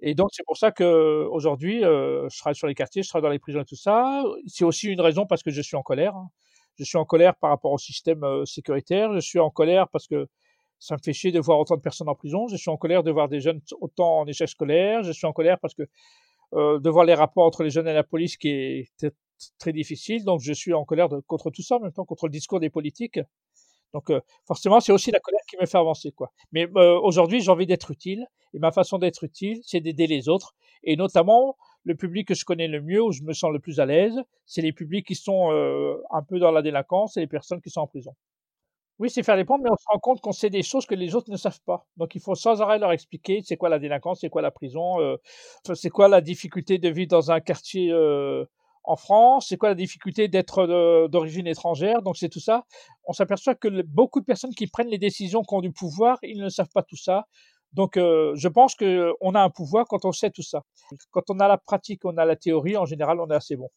Et 0.00 0.14
donc, 0.14 0.30
c'est 0.32 0.44
pour 0.44 0.56
ça 0.56 0.72
que 0.72 1.26
aujourd'hui, 1.30 1.84
euh, 1.84 2.28
je 2.28 2.38
travaille 2.38 2.56
sur 2.56 2.66
les 2.66 2.74
quartiers, 2.74 3.02
je 3.02 3.08
travaille 3.08 3.28
dans 3.28 3.32
les 3.32 3.38
prisons 3.38 3.60
et 3.60 3.64
tout 3.64 3.76
ça. 3.76 4.22
C'est 4.46 4.64
aussi 4.64 4.88
une 4.88 5.00
raison 5.00 5.26
parce 5.26 5.42
que 5.42 5.50
je 5.50 5.62
suis 5.62 5.76
en 5.76 5.82
colère. 5.82 6.16
Hein. 6.16 6.28
Je 6.78 6.84
suis 6.84 6.98
en 6.98 7.04
colère 7.04 7.36
par 7.36 7.50
rapport 7.50 7.72
au 7.72 7.78
système 7.78 8.24
euh, 8.24 8.44
sécuritaire. 8.44 9.14
Je 9.14 9.20
suis 9.20 9.38
en 9.38 9.50
colère 9.50 9.88
parce 9.88 10.06
que 10.06 10.26
ça 10.78 10.96
me 10.96 11.00
fait 11.02 11.12
chier 11.12 11.30
de 11.30 11.38
voir 11.38 11.60
autant 11.60 11.76
de 11.76 11.80
personnes 11.80 12.08
en 12.08 12.16
prison. 12.16 12.48
Je 12.48 12.56
suis 12.56 12.70
en 12.70 12.76
colère 12.76 13.04
de 13.04 13.12
voir 13.12 13.28
des 13.28 13.40
jeunes 13.40 13.60
autant 13.80 14.20
en 14.20 14.26
échec 14.26 14.48
scolaire. 14.48 15.04
Je 15.04 15.12
suis 15.12 15.26
en 15.26 15.32
colère 15.32 15.58
parce 15.60 15.74
que 15.74 15.84
euh, 16.54 16.78
de 16.78 16.90
voir 16.90 17.04
les 17.04 17.14
rapports 17.14 17.44
entre 17.44 17.62
les 17.62 17.70
jeunes 17.70 17.88
et 17.88 17.94
la 17.94 18.04
police 18.04 18.36
qui 18.36 18.48
est 18.48 19.06
très 19.58 19.72
difficile. 19.72 20.24
Donc 20.24 20.40
je 20.40 20.52
suis 20.52 20.74
en 20.74 20.84
colère 20.84 21.08
contre 21.26 21.50
tout 21.50 21.62
ça, 21.62 21.76
en 21.76 21.80
même 21.80 21.92
temps 21.92 22.04
contre 22.04 22.26
le 22.26 22.30
discours 22.30 22.60
des 22.60 22.70
politiques. 22.70 23.20
Donc 23.94 24.10
euh, 24.10 24.20
forcément, 24.46 24.80
c'est 24.80 24.92
aussi 24.92 25.10
la 25.10 25.20
colère 25.20 25.40
qui 25.48 25.56
me 25.60 25.66
fait 25.66 25.78
avancer, 25.78 26.12
quoi. 26.12 26.30
Mais 26.52 26.66
euh, 26.76 26.98
aujourd'hui, 27.00 27.40
j'ai 27.40 27.50
envie 27.50 27.66
d'être 27.66 27.90
utile, 27.90 28.26
et 28.54 28.58
ma 28.58 28.70
façon 28.70 28.98
d'être 28.98 29.24
utile, 29.24 29.60
c'est 29.62 29.80
d'aider 29.80 30.06
les 30.06 30.28
autres, 30.28 30.54
et 30.82 30.96
notamment 30.96 31.56
le 31.84 31.94
public 31.94 32.28
que 32.28 32.34
je 32.34 32.44
connais 32.44 32.68
le 32.68 32.80
mieux, 32.80 33.02
où 33.02 33.12
je 33.12 33.22
me 33.22 33.32
sens 33.32 33.52
le 33.52 33.58
plus 33.58 33.80
à 33.80 33.86
l'aise, 33.86 34.18
c'est 34.46 34.62
les 34.62 34.72
publics 34.72 35.06
qui 35.06 35.14
sont 35.14 35.50
un 36.10 36.22
peu 36.22 36.38
dans 36.38 36.52
la 36.52 36.62
délinquance 36.62 37.16
et 37.16 37.20
les 37.20 37.26
personnes 37.26 37.60
qui 37.60 37.70
sont 37.70 37.80
en 37.80 37.86
prison. 37.86 38.14
Oui, 39.02 39.10
c'est 39.10 39.24
faire 39.24 39.34
des 39.36 39.44
pompes, 39.44 39.62
mais 39.64 39.70
on 39.70 39.76
se 39.76 39.84
rend 39.92 39.98
compte 39.98 40.20
qu'on 40.20 40.30
sait 40.30 40.48
des 40.48 40.62
choses 40.62 40.86
que 40.86 40.94
les 40.94 41.16
autres 41.16 41.28
ne 41.28 41.36
savent 41.36 41.58
pas. 41.66 41.84
Donc 41.96 42.14
il 42.14 42.20
faut 42.20 42.36
sans 42.36 42.62
arrêt 42.62 42.78
leur 42.78 42.92
expliquer 42.92 43.40
c'est 43.44 43.56
quoi 43.56 43.68
la 43.68 43.80
délinquance, 43.80 44.20
c'est 44.20 44.28
quoi 44.30 44.42
la 44.42 44.52
prison, 44.52 45.00
euh, 45.00 45.16
c'est 45.74 45.90
quoi 45.90 46.06
la 46.06 46.20
difficulté 46.20 46.78
de 46.78 46.88
vivre 46.88 47.08
dans 47.08 47.32
un 47.32 47.40
quartier 47.40 47.90
euh, 47.90 48.44
en 48.84 48.94
France, 48.94 49.46
c'est 49.48 49.56
quoi 49.56 49.70
la 49.70 49.74
difficulté 49.74 50.28
d'être 50.28 51.08
d'origine 51.08 51.48
étrangère. 51.48 52.02
Donc 52.02 52.16
c'est 52.16 52.28
tout 52.28 52.38
ça. 52.38 52.62
On 53.04 53.12
s'aperçoit 53.12 53.56
que 53.56 53.82
beaucoup 53.82 54.20
de 54.20 54.24
personnes 54.24 54.54
qui 54.54 54.68
prennent 54.68 54.88
les 54.88 54.98
décisions, 54.98 55.42
qui 55.42 55.52
ont 55.52 55.62
du 55.62 55.72
pouvoir, 55.72 56.18
ils 56.22 56.40
ne 56.40 56.48
savent 56.48 56.70
pas 56.72 56.84
tout 56.84 56.96
ça. 56.96 57.24
Donc 57.72 57.96
euh, 57.96 58.32
je 58.36 58.46
pense 58.46 58.76
qu'on 58.76 59.34
a 59.34 59.40
un 59.42 59.50
pouvoir 59.50 59.84
quand 59.88 60.04
on 60.04 60.12
sait 60.12 60.30
tout 60.30 60.42
ça. 60.42 60.62
Quand 61.10 61.28
on 61.28 61.40
a 61.40 61.48
la 61.48 61.58
pratique, 61.58 62.04
on 62.04 62.16
a 62.18 62.24
la 62.24 62.36
théorie, 62.36 62.76
en 62.76 62.84
général 62.86 63.18
on 63.18 63.28
est 63.30 63.34
assez 63.34 63.56
bon. 63.56 63.68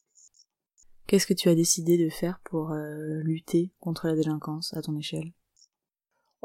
Qu'est-ce 1.08 1.28
que 1.28 1.36
tu 1.36 1.50
as 1.50 1.56
décidé 1.56 2.04
de 2.04 2.10
faire 2.10 2.40
pour 2.46 2.72
euh, 2.72 3.22
lutter 3.22 3.72
contre 3.80 4.08
la 4.08 4.16
délinquance 4.16 4.74
à 4.74 4.82
ton 4.82 4.96
échelle? 4.98 5.34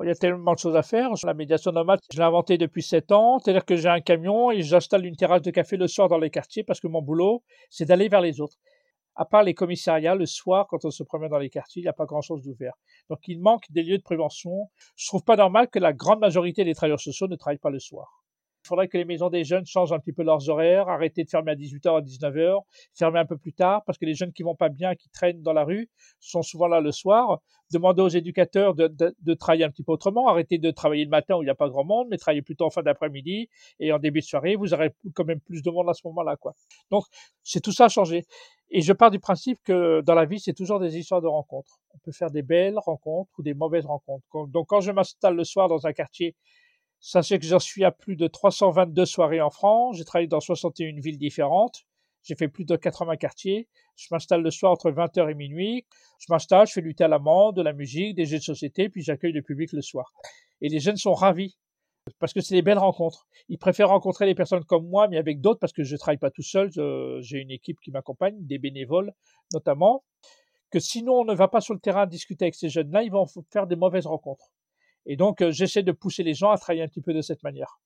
Il 0.02 0.06
y 0.06 0.10
a 0.10 0.14
tellement 0.14 0.52
de 0.52 0.58
choses 0.58 0.76
à 0.76 0.82
faire. 0.82 1.10
La 1.24 1.32
médiation 1.32 1.72
nomade, 1.72 2.00
je 2.12 2.18
l'ai 2.18 2.24
inventée 2.24 2.58
depuis 2.58 2.82
7 2.82 3.10
ans. 3.12 3.38
C'est-à-dire 3.38 3.64
que 3.64 3.76
j'ai 3.76 3.88
un 3.88 4.02
camion 4.02 4.50
et 4.50 4.60
j'installe 4.60 5.06
une 5.06 5.16
terrasse 5.16 5.40
de 5.40 5.50
café 5.50 5.78
le 5.78 5.88
soir 5.88 6.08
dans 6.08 6.18
les 6.18 6.28
quartiers 6.28 6.62
parce 6.62 6.78
que 6.78 6.88
mon 6.88 7.00
boulot, 7.00 7.42
c'est 7.70 7.86
d'aller 7.86 8.08
vers 8.08 8.20
les 8.20 8.42
autres. 8.42 8.58
À 9.14 9.24
part 9.24 9.44
les 9.44 9.54
commissariats, 9.54 10.14
le 10.14 10.26
soir, 10.26 10.66
quand 10.68 10.84
on 10.84 10.90
se 10.90 11.04
promène 11.04 11.30
dans 11.30 11.38
les 11.38 11.50
quartiers, 11.50 11.80
il 11.80 11.84
n'y 11.84 11.90
a 11.90 11.94
pas 11.94 12.06
grand-chose 12.06 12.42
d'ouvert. 12.42 12.74
Donc 13.08 13.20
il 13.28 13.40
manque 13.40 13.64
des 13.70 13.82
lieux 13.82 13.98
de 13.98 14.02
prévention. 14.02 14.70
Je 14.94 15.06
trouve 15.06 15.24
pas 15.24 15.36
normal 15.36 15.68
que 15.68 15.78
la 15.78 15.94
grande 15.94 16.20
majorité 16.20 16.64
des 16.64 16.74
travailleurs 16.74 17.00
sociaux 17.00 17.28
ne 17.28 17.36
travaillent 17.36 17.58
pas 17.58 17.70
le 17.70 17.78
soir. 17.78 18.19
Il 18.64 18.68
faudrait 18.68 18.88
que 18.88 18.98
les 18.98 19.04
maisons 19.04 19.30
des 19.30 19.44
jeunes 19.44 19.64
changent 19.64 19.92
un 19.92 19.98
petit 19.98 20.12
peu 20.12 20.22
leurs 20.22 20.48
horaires, 20.48 20.88
arrêter 20.88 21.24
de 21.24 21.30
fermer 21.30 21.52
à 21.52 21.54
18h, 21.54 21.96
à 21.96 22.00
19h, 22.02 22.60
fermer 22.94 23.18
un 23.18 23.24
peu 23.24 23.36
plus 23.36 23.52
tard, 23.52 23.82
parce 23.84 23.98
que 23.98 24.04
les 24.04 24.14
jeunes 24.14 24.32
qui 24.32 24.42
vont 24.42 24.54
pas 24.54 24.68
bien, 24.68 24.94
qui 24.94 25.08
traînent 25.08 25.42
dans 25.42 25.52
la 25.52 25.64
rue, 25.64 25.88
sont 26.20 26.42
souvent 26.42 26.66
là 26.66 26.80
le 26.80 26.92
soir. 26.92 27.40
Demander 27.72 28.02
aux 28.02 28.08
éducateurs 28.08 28.74
de, 28.74 28.88
de, 28.88 29.34
travailler 29.34 29.64
un 29.64 29.70
petit 29.70 29.84
peu 29.84 29.92
autrement, 29.92 30.28
arrêter 30.28 30.58
de 30.58 30.70
travailler 30.72 31.04
le 31.04 31.10
matin 31.10 31.36
où 31.36 31.42
il 31.42 31.44
n'y 31.44 31.50
a 31.50 31.54
pas 31.54 31.68
grand 31.68 31.84
monde, 31.84 32.08
mais 32.10 32.16
travailler 32.16 32.42
plutôt 32.42 32.64
en 32.64 32.70
fin 32.70 32.82
d'après-midi 32.82 33.48
et 33.78 33.92
en 33.92 33.98
début 33.98 34.20
de 34.20 34.24
soirée, 34.24 34.56
vous 34.56 34.74
aurez 34.74 34.92
quand 35.14 35.24
même 35.24 35.40
plus 35.40 35.62
de 35.62 35.70
monde 35.70 35.88
à 35.88 35.94
ce 35.94 36.02
moment-là, 36.06 36.36
quoi. 36.36 36.54
Donc, 36.90 37.04
c'est 37.44 37.60
tout 37.60 37.72
ça 37.72 37.84
à 37.84 37.88
changer. 37.88 38.24
Et 38.72 38.82
je 38.82 38.92
pars 38.92 39.10
du 39.10 39.18
principe 39.18 39.58
que 39.64 40.00
dans 40.02 40.14
la 40.14 40.24
vie, 40.24 40.38
c'est 40.38 40.52
toujours 40.52 40.78
des 40.78 40.96
histoires 40.96 41.20
de 41.20 41.26
rencontres. 41.26 41.80
On 41.94 41.98
peut 41.98 42.12
faire 42.12 42.30
des 42.30 42.42
belles 42.42 42.78
rencontres 42.78 43.30
ou 43.38 43.42
des 43.42 43.54
mauvaises 43.54 43.86
rencontres. 43.86 44.24
Donc, 44.48 44.66
quand 44.68 44.80
je 44.80 44.92
m'installe 44.92 45.34
le 45.34 45.44
soir 45.44 45.68
dans 45.68 45.86
un 45.86 45.92
quartier 45.92 46.36
Sachez 47.00 47.38
que 47.38 47.46
j'en 47.46 47.58
suis 47.58 47.84
à 47.84 47.92
plus 47.92 48.16
de 48.16 48.26
322 48.26 49.06
soirées 49.06 49.40
en 49.40 49.48
France. 49.48 49.96
J'ai 49.96 50.04
travaillé 50.04 50.28
dans 50.28 50.40
61 50.40 51.00
villes 51.00 51.16
différentes. 51.16 51.86
J'ai 52.22 52.34
fait 52.34 52.48
plus 52.48 52.66
de 52.66 52.76
80 52.76 53.16
quartiers. 53.16 53.68
Je 53.96 54.08
m'installe 54.10 54.42
le 54.42 54.50
soir 54.50 54.72
entre 54.72 54.90
20h 54.90 55.30
et 55.30 55.34
minuit. 55.34 55.86
Je 56.18 56.26
m'installe, 56.28 56.66
je 56.66 56.74
fais 56.74 56.82
du 56.82 56.94
l'amande, 56.98 57.56
de 57.56 57.62
la 57.62 57.72
musique, 57.72 58.14
des 58.14 58.26
jeux 58.26 58.36
de 58.36 58.42
société, 58.42 58.90
puis 58.90 59.02
j'accueille 59.02 59.32
le 59.32 59.40
public 59.40 59.72
le 59.72 59.80
soir. 59.80 60.12
Et 60.60 60.68
les 60.68 60.78
jeunes 60.78 60.98
sont 60.98 61.14
ravis 61.14 61.56
parce 62.18 62.34
que 62.34 62.42
c'est 62.42 62.54
des 62.54 62.62
belles 62.62 62.78
rencontres. 62.78 63.26
Ils 63.48 63.58
préfèrent 63.58 63.88
rencontrer 63.88 64.26
des 64.26 64.34
personnes 64.34 64.64
comme 64.64 64.86
moi, 64.86 65.08
mais 65.08 65.16
avec 65.16 65.40
d'autres, 65.40 65.60
parce 65.60 65.72
que 65.72 65.84
je 65.84 65.96
travaille 65.96 66.18
pas 66.18 66.30
tout 66.30 66.42
seul. 66.42 66.70
J'ai 67.22 67.38
une 67.38 67.50
équipe 67.50 67.80
qui 67.80 67.90
m'accompagne, 67.90 68.36
des 68.40 68.58
bénévoles 68.58 69.12
notamment. 69.54 70.04
Que 70.70 70.80
sinon 70.80 71.20
on 71.20 71.24
ne 71.24 71.34
va 71.34 71.48
pas 71.48 71.62
sur 71.62 71.72
le 71.72 71.80
terrain 71.80 72.06
discuter 72.06 72.44
avec 72.44 72.54
ces 72.54 72.68
jeunes-là, 72.68 73.02
ils 73.02 73.10
vont 73.10 73.24
faire 73.50 73.66
des 73.66 73.76
mauvaises 73.76 74.06
rencontres. 74.06 74.50
Et 75.06 75.16
donc, 75.16 75.40
euh, 75.40 75.50
j'essaie 75.50 75.82
de 75.82 75.92
pousser 75.92 76.22
les 76.22 76.34
gens 76.34 76.50
à 76.50 76.58
travailler 76.58 76.82
un 76.82 76.88
petit 76.88 77.00
peu 77.00 77.14
de 77.14 77.22
cette 77.22 77.42
manière. 77.42 77.80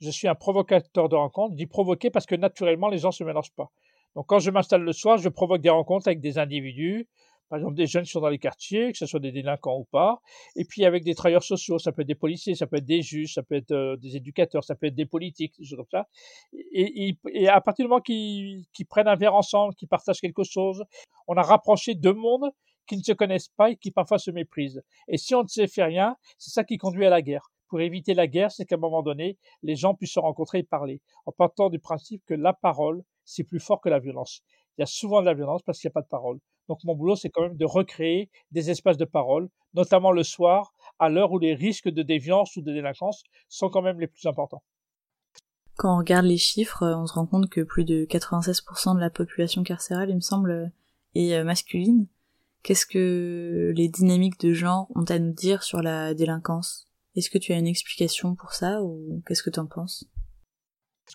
Je 0.00 0.10
suis 0.10 0.28
un 0.28 0.34
provocateur 0.34 1.08
de 1.08 1.16
rencontres, 1.16 1.54
dit 1.54 1.66
provoquer 1.66 2.10
parce 2.10 2.26
que 2.26 2.34
naturellement, 2.34 2.88
les 2.88 2.98
gens 2.98 3.10
se 3.10 3.24
mélangent 3.24 3.52
pas. 3.54 3.70
Donc, 4.16 4.26
quand 4.26 4.38
je 4.38 4.50
m'installe 4.50 4.82
le 4.82 4.92
soir, 4.92 5.18
je 5.18 5.28
provoque 5.28 5.60
des 5.60 5.70
rencontres 5.70 6.08
avec 6.08 6.20
des 6.20 6.38
individus, 6.38 7.08
par 7.50 7.58
exemple 7.58 7.74
des 7.74 7.86
jeunes 7.86 8.04
qui 8.04 8.12
sont 8.12 8.20
dans 8.20 8.28
les 8.28 8.38
quartiers, 8.38 8.92
que 8.92 8.98
ce 8.98 9.06
soit 9.06 9.20
des 9.20 9.32
délinquants 9.32 9.76
ou 9.76 9.84
pas, 9.84 10.20
et 10.56 10.64
puis 10.64 10.84
avec 10.84 11.04
des 11.04 11.14
travailleurs 11.14 11.42
sociaux, 11.42 11.78
ça 11.78 11.92
peut 11.92 12.02
être 12.02 12.08
des 12.08 12.14
policiers, 12.14 12.54
ça 12.54 12.66
peut 12.66 12.76
être 12.76 12.86
des 12.86 13.02
juges, 13.02 13.34
ça 13.34 13.42
peut 13.42 13.56
être 13.56 13.72
euh, 13.72 13.96
des 13.96 14.16
éducateurs, 14.16 14.64
ça 14.64 14.76
peut 14.76 14.86
être 14.86 14.94
des 14.94 15.06
politiques, 15.06 15.54
des 15.58 15.66
choses 15.66 15.76
comme 15.76 15.86
ça. 15.90 16.08
Et, 16.72 17.16
à 17.48 17.60
partir 17.60 17.84
du 17.84 17.88
moment 17.88 18.00
qu'ils 18.00 18.64
prennent 18.88 19.08
un 19.08 19.16
verre 19.16 19.34
ensemble, 19.34 19.74
qu'ils 19.74 19.88
partagent 19.88 20.20
quelque 20.20 20.44
chose, 20.44 20.84
on 21.26 21.34
a 21.34 21.42
rapproché 21.42 21.94
deux 21.94 22.14
mondes 22.14 22.50
qui 22.86 22.96
ne 22.96 23.02
se 23.02 23.12
connaissent 23.12 23.48
pas 23.48 23.70
et 23.70 23.76
qui 23.76 23.90
parfois 23.90 24.18
se 24.18 24.30
méprisent. 24.30 24.82
Et 25.08 25.18
si 25.18 25.34
on 25.34 25.42
ne 25.42 25.48
sait 25.48 25.66
faire 25.66 25.86
rien, 25.86 26.16
c'est 26.38 26.50
ça 26.50 26.64
qui 26.64 26.78
conduit 26.78 27.06
à 27.06 27.10
la 27.10 27.22
guerre. 27.22 27.50
Pour 27.68 27.80
éviter 27.80 28.14
la 28.14 28.26
guerre, 28.26 28.50
c'est 28.50 28.64
qu'à 28.64 28.74
un 28.74 28.78
moment 28.78 29.02
donné, 29.02 29.38
les 29.62 29.76
gens 29.76 29.94
puissent 29.94 30.14
se 30.14 30.20
rencontrer 30.20 30.58
et 30.58 30.62
parler, 30.64 31.00
en 31.24 31.30
partant 31.32 31.70
du 31.70 31.78
principe 31.78 32.22
que 32.26 32.34
la 32.34 32.52
parole, 32.52 33.02
c'est 33.24 33.44
plus 33.44 33.60
fort 33.60 33.80
que 33.80 33.88
la 33.88 34.00
violence. 34.00 34.42
Il 34.76 34.80
y 34.80 34.82
a 34.82 34.86
souvent 34.86 35.20
de 35.20 35.26
la 35.26 35.34
violence 35.34 35.62
parce 35.62 35.78
qu'il 35.78 35.86
n'y 35.86 35.92
a 35.92 35.94
pas 35.94 36.02
de 36.02 36.08
parole. 36.08 36.40
Donc 36.68 36.82
mon 36.84 36.94
boulot, 36.94 37.14
c'est 37.14 37.30
quand 37.30 37.42
même 37.42 37.56
de 37.56 37.64
recréer 37.64 38.28
des 38.50 38.70
espaces 38.70 38.96
de 38.96 39.04
parole, 39.04 39.48
notamment 39.74 40.10
le 40.10 40.24
soir, 40.24 40.72
à 40.98 41.08
l'heure 41.08 41.30
où 41.30 41.38
les 41.38 41.54
risques 41.54 41.88
de 41.88 42.02
déviance 42.02 42.56
ou 42.56 42.62
de 42.62 42.72
délinquance 42.72 43.22
sont 43.48 43.68
quand 43.68 43.82
même 43.82 44.00
les 44.00 44.08
plus 44.08 44.26
importants. 44.26 44.62
Quand 45.76 45.94
on 45.94 45.98
regarde 45.98 46.26
les 46.26 46.38
chiffres, 46.38 46.86
on 46.86 47.06
se 47.06 47.14
rend 47.14 47.26
compte 47.26 47.48
que 47.48 47.60
plus 47.60 47.84
de 47.84 48.04
96% 48.04 48.96
de 48.96 49.00
la 49.00 49.10
population 49.10 49.62
carcérale, 49.62 50.10
il 50.10 50.16
me 50.16 50.20
semble, 50.20 50.72
est 51.14 51.42
masculine. 51.44 52.06
Qu'est-ce 52.62 52.84
que 52.86 53.72
les 53.74 53.88
dynamiques 53.88 54.38
de 54.40 54.52
genre 54.52 54.86
ont 54.94 55.04
à 55.04 55.18
nous 55.18 55.32
dire 55.32 55.62
sur 55.62 55.80
la 55.82 56.12
délinquance? 56.14 56.88
Est-ce 57.16 57.30
que 57.30 57.38
tu 57.38 57.52
as 57.52 57.58
une 57.58 57.66
explication 57.66 58.34
pour 58.34 58.52
ça 58.52 58.82
ou 58.82 59.22
qu'est-ce 59.26 59.42
que 59.42 59.50
tu 59.50 59.58
en 59.58 59.66
penses? 59.66 60.04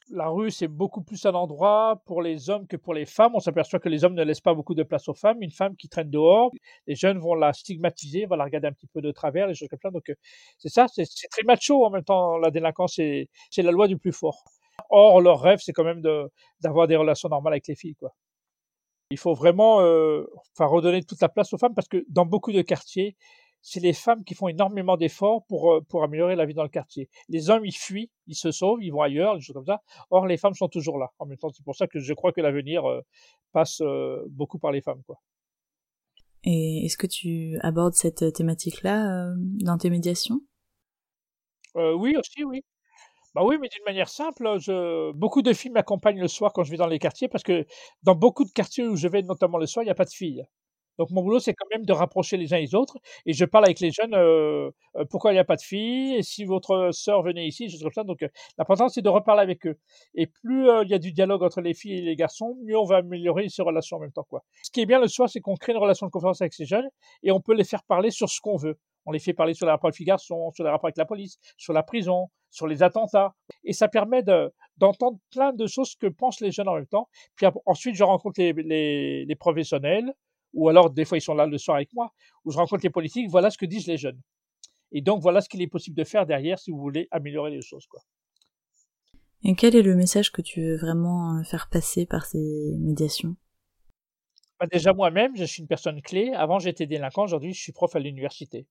La 0.09 0.27
rue, 0.27 0.51
c'est 0.51 0.67
beaucoup 0.67 1.01
plus 1.01 1.25
un 1.25 1.33
endroit 1.33 2.01
pour 2.05 2.21
les 2.21 2.49
hommes 2.49 2.67
que 2.67 2.75
pour 2.75 2.93
les 2.93 3.05
femmes. 3.05 3.33
On 3.35 3.39
s'aperçoit 3.39 3.79
que 3.79 3.87
les 3.87 4.03
hommes 4.03 4.15
ne 4.15 4.23
laissent 4.23 4.41
pas 4.41 4.53
beaucoup 4.53 4.75
de 4.75 4.83
place 4.83 5.07
aux 5.07 5.13
femmes. 5.13 5.41
Une 5.41 5.51
femme 5.51 5.75
qui 5.77 5.87
traîne 5.87 6.09
dehors, 6.09 6.51
les 6.87 6.95
jeunes 6.95 7.19
vont 7.19 7.35
la 7.35 7.53
stigmatiser, 7.53 8.25
vont 8.25 8.35
la 8.35 8.43
regarder 8.43 8.67
un 8.67 8.73
petit 8.73 8.87
peu 8.87 9.01
de 9.01 9.11
travers, 9.11 9.47
les 9.47 9.55
choses 9.55 9.69
comme 9.69 9.79
ça. 9.81 9.91
Donc, 9.91 10.09
euh, 10.09 10.15
c'est 10.57 10.69
ça, 10.69 10.87
c'est 10.89 11.05
très 11.29 11.43
macho 11.43 11.85
en 11.85 11.91
même 11.91 12.03
temps. 12.03 12.37
La 12.37 12.51
délinquance, 12.51 12.95
c'est 12.95 13.29
la 13.63 13.71
loi 13.71 13.87
du 13.87 13.97
plus 13.97 14.11
fort. 14.11 14.43
Or, 14.89 15.21
leur 15.21 15.39
rêve, 15.39 15.59
c'est 15.61 15.71
quand 15.71 15.85
même 15.85 16.01
d'avoir 16.59 16.87
des 16.87 16.97
relations 16.97 17.29
normales 17.29 17.53
avec 17.53 17.67
les 17.67 17.75
filles, 17.75 17.95
quoi. 17.95 18.13
Il 19.15 19.17
faut 19.17 19.33
vraiment 19.33 19.79
euh, 19.79 20.25
redonner 20.59 21.01
toute 21.01 21.21
la 21.21 21.29
place 21.29 21.53
aux 21.53 21.57
femmes 21.57 21.73
parce 21.73 21.87
que 21.87 22.03
dans 22.09 22.25
beaucoup 22.25 22.51
de 22.51 22.61
quartiers, 22.61 23.15
c'est 23.61 23.79
les 23.79 23.93
femmes 23.93 24.25
qui 24.25 24.35
font 24.35 24.49
énormément 24.49 24.97
d'efforts 24.97 25.45
pour, 25.47 25.71
euh, 25.71 25.81
pour 25.87 26.03
améliorer 26.03 26.35
la 26.35 26.45
vie 26.45 26.53
dans 26.53 26.63
le 26.63 26.69
quartier. 26.69 27.09
Les 27.29 27.49
hommes, 27.49 27.65
ils 27.65 27.71
fuient, 27.71 28.11
ils 28.27 28.35
se 28.35 28.51
sauvent, 28.51 28.83
ils 28.83 28.91
vont 28.91 29.01
ailleurs, 29.01 29.35
des 29.35 29.41
choses 29.41 29.53
comme 29.53 29.65
ça. 29.65 29.81
Or, 30.09 30.27
les 30.27 30.35
femmes 30.35 30.53
sont 30.53 30.67
toujours 30.67 30.97
là. 30.97 31.13
En 31.17 31.25
même 31.25 31.37
temps, 31.37 31.47
c'est 31.53 31.63
pour 31.63 31.77
ça 31.77 31.87
que 31.87 31.99
je 31.99 32.13
crois 32.13 32.33
que 32.33 32.41
l'avenir 32.41 32.83
euh, 32.83 32.99
passe 33.53 33.79
euh, 33.79 34.21
beaucoup 34.31 34.59
par 34.59 34.73
les 34.73 34.81
femmes, 34.81 35.01
quoi. 35.07 35.21
Et 36.43 36.85
est-ce 36.85 36.97
que 36.97 37.07
tu 37.07 37.57
abordes 37.61 37.93
cette 37.93 38.33
thématique-là 38.33 39.33
dans 39.63 39.77
tes 39.77 39.89
médiations? 39.89 40.41
Oui, 41.73 42.17
aussi, 42.17 42.43
oui. 42.43 42.61
Bah 43.35 43.41
oui, 43.43 43.57
mais 43.59 43.67
d'une 43.67 43.83
manière 43.85 44.07
simple, 44.07 44.59
je... 44.59 45.11
beaucoup 45.11 45.41
de 45.41 45.51
filles 45.51 45.71
m'accompagnent 45.71 46.21
le 46.21 46.29
soir 46.29 46.53
quand 46.53 46.63
je 46.63 46.71
vais 46.71 46.77
dans 46.77 46.87
les 46.87 46.99
quartiers 46.99 47.27
parce 47.27 47.43
que 47.43 47.65
dans 48.01 48.15
beaucoup 48.15 48.45
de 48.45 48.51
quartiers 48.51 48.87
où 48.87 48.95
je 48.95 49.09
vais, 49.09 49.23
notamment 49.23 49.57
le 49.57 49.65
soir, 49.67 49.83
il 49.83 49.87
n'y 49.87 49.91
a 49.91 49.95
pas 49.95 50.05
de 50.05 50.09
filles. 50.09 50.45
Donc 50.97 51.11
mon 51.11 51.21
boulot, 51.21 51.39
c'est 51.41 51.53
quand 51.53 51.67
même 51.73 51.85
de 51.85 51.91
rapprocher 51.91 52.37
les 52.37 52.53
uns 52.53 52.59
les 52.59 52.73
autres. 52.75 52.97
Et 53.25 53.33
je 53.33 53.43
parle 53.43 53.65
avec 53.65 53.81
les 53.81 53.91
jeunes, 53.91 54.13
euh, 54.13 54.71
euh, 54.95 55.03
pourquoi 55.09 55.31
il 55.31 55.35
n'y 55.35 55.39
a 55.39 55.43
pas 55.43 55.57
de 55.57 55.61
filles, 55.61 56.15
et 56.15 56.23
si 56.23 56.45
votre 56.45 56.91
sœur 56.93 57.23
venait 57.23 57.45
ici, 57.45 57.69
choses 57.69 57.83
comme 57.83 57.91
ça. 57.91 58.05
Donc 58.05 58.23
euh, 58.23 58.29
l'important, 58.57 58.87
c'est 58.87 59.01
de 59.01 59.09
reparler 59.09 59.41
avec 59.41 59.67
eux. 59.67 59.77
Et 60.13 60.27
plus 60.27 60.69
il 60.83 60.89
y 60.89 60.93
a 60.93 60.99
du 60.99 61.11
dialogue 61.11 61.43
entre 61.43 61.59
les 61.59 61.73
filles 61.73 61.97
et 61.97 62.01
les 62.01 62.15
garçons, 62.15 62.55
mieux 62.63 62.77
on 62.79 62.85
va 62.85 62.97
améliorer 62.97 63.49
ces 63.49 63.61
relations 63.63 63.97
en 63.97 63.99
même 63.99 64.13
temps. 64.13 64.25
Quoi. 64.29 64.43
Ce 64.63 64.71
qui 64.71 64.79
est 64.81 64.85
bien 64.85 65.01
le 65.01 65.09
soir, 65.09 65.29
c'est 65.29 65.41
qu'on 65.41 65.55
crée 65.55 65.73
une 65.73 65.79
relation 65.79 66.05
de 66.05 66.11
confiance 66.11 66.41
avec 66.41 66.53
ces 66.53 66.65
jeunes 66.65 66.87
et 67.23 67.31
on 67.31 67.41
peut 67.41 67.53
les 67.53 67.65
faire 67.65 67.83
parler 67.83 68.11
sur 68.11 68.29
ce 68.29 68.39
qu'on 68.39 68.55
veut. 68.55 68.77
On 69.05 69.11
les 69.11 69.19
fait 69.19 69.33
parler 69.33 69.53
sur 69.53 69.65
les 69.65 69.71
rapports 69.71 69.89
avec 69.89 69.99
les 69.99 70.05
garçons, 70.05 70.51
sur 70.53 70.63
les 70.63 70.69
rapports 70.69 70.87
avec 70.87 70.97
la 70.97 71.05
police, 71.05 71.37
sur 71.57 71.73
la 71.73 71.83
prison, 71.83 72.29
sur 72.55 72.67
les 72.67 72.83
attentats. 72.83 73.35
Et 73.63 73.73
ça 73.73 73.87
permet 73.87 74.23
d'entendre 74.77 75.19
plein 75.31 75.53
de 75.53 75.67
choses 75.67 75.95
que 75.95 76.07
pensent 76.07 76.41
les 76.41 76.51
jeunes 76.51 76.67
en 76.67 76.75
même 76.75 76.87
temps. 76.87 77.09
Puis 77.35 77.45
ensuite, 77.65 77.95
je 77.95 78.03
rencontre 78.03 78.39
les, 78.39 78.53
les, 78.53 79.25
les 79.25 79.35
professionnels, 79.35 80.13
ou 80.53 80.69
alors 80.69 80.89
des 80.89 81.05
fois 81.05 81.17
ils 81.17 81.21
sont 81.21 81.35
là 81.35 81.45
le 81.45 81.57
soir 81.57 81.75
avec 81.75 81.93
moi, 81.93 82.11
où 82.45 82.51
je 82.51 82.57
rencontre 82.57 82.83
les 82.83 82.89
politiques, 82.89 83.29
voilà 83.29 83.51
ce 83.51 83.57
que 83.57 83.65
disent 83.65 83.87
les 83.87 83.97
jeunes. 83.97 84.19
Et 84.91 85.01
donc 85.01 85.21
voilà 85.21 85.41
ce 85.41 85.49
qu'il 85.49 85.61
est 85.61 85.67
possible 85.67 85.97
de 85.97 86.03
faire 86.03 86.25
derrière 86.25 86.57
si 86.57 86.71
vous 86.71 86.79
voulez 86.79 87.07
améliorer 87.11 87.51
les 87.51 87.61
choses. 87.61 87.85
Quoi. 87.87 88.01
Et 89.43 89.53
quel 89.55 89.75
est 89.75 89.81
le 89.81 89.95
message 89.95 90.31
que 90.31 90.41
tu 90.41 90.61
veux 90.61 90.77
vraiment 90.77 91.37
euh, 91.37 91.43
faire 91.43 91.67
passer 91.69 92.05
par 92.05 92.25
ces 92.25 92.75
médiations? 92.79 93.35
Bah 94.59 94.67
Déjà 94.71 94.93
moi-même, 94.93 95.35
je 95.35 95.43
suis 95.43 95.61
une 95.61 95.67
personne 95.67 96.01
clé. 96.01 96.31
Avant 96.33 96.59
j'étais 96.59 96.87
délinquant, 96.87 97.23
aujourd'hui 97.23 97.53
je 97.53 97.61
suis 97.61 97.73
prof 97.73 97.93
à 97.95 97.99
l'université. 97.99 98.65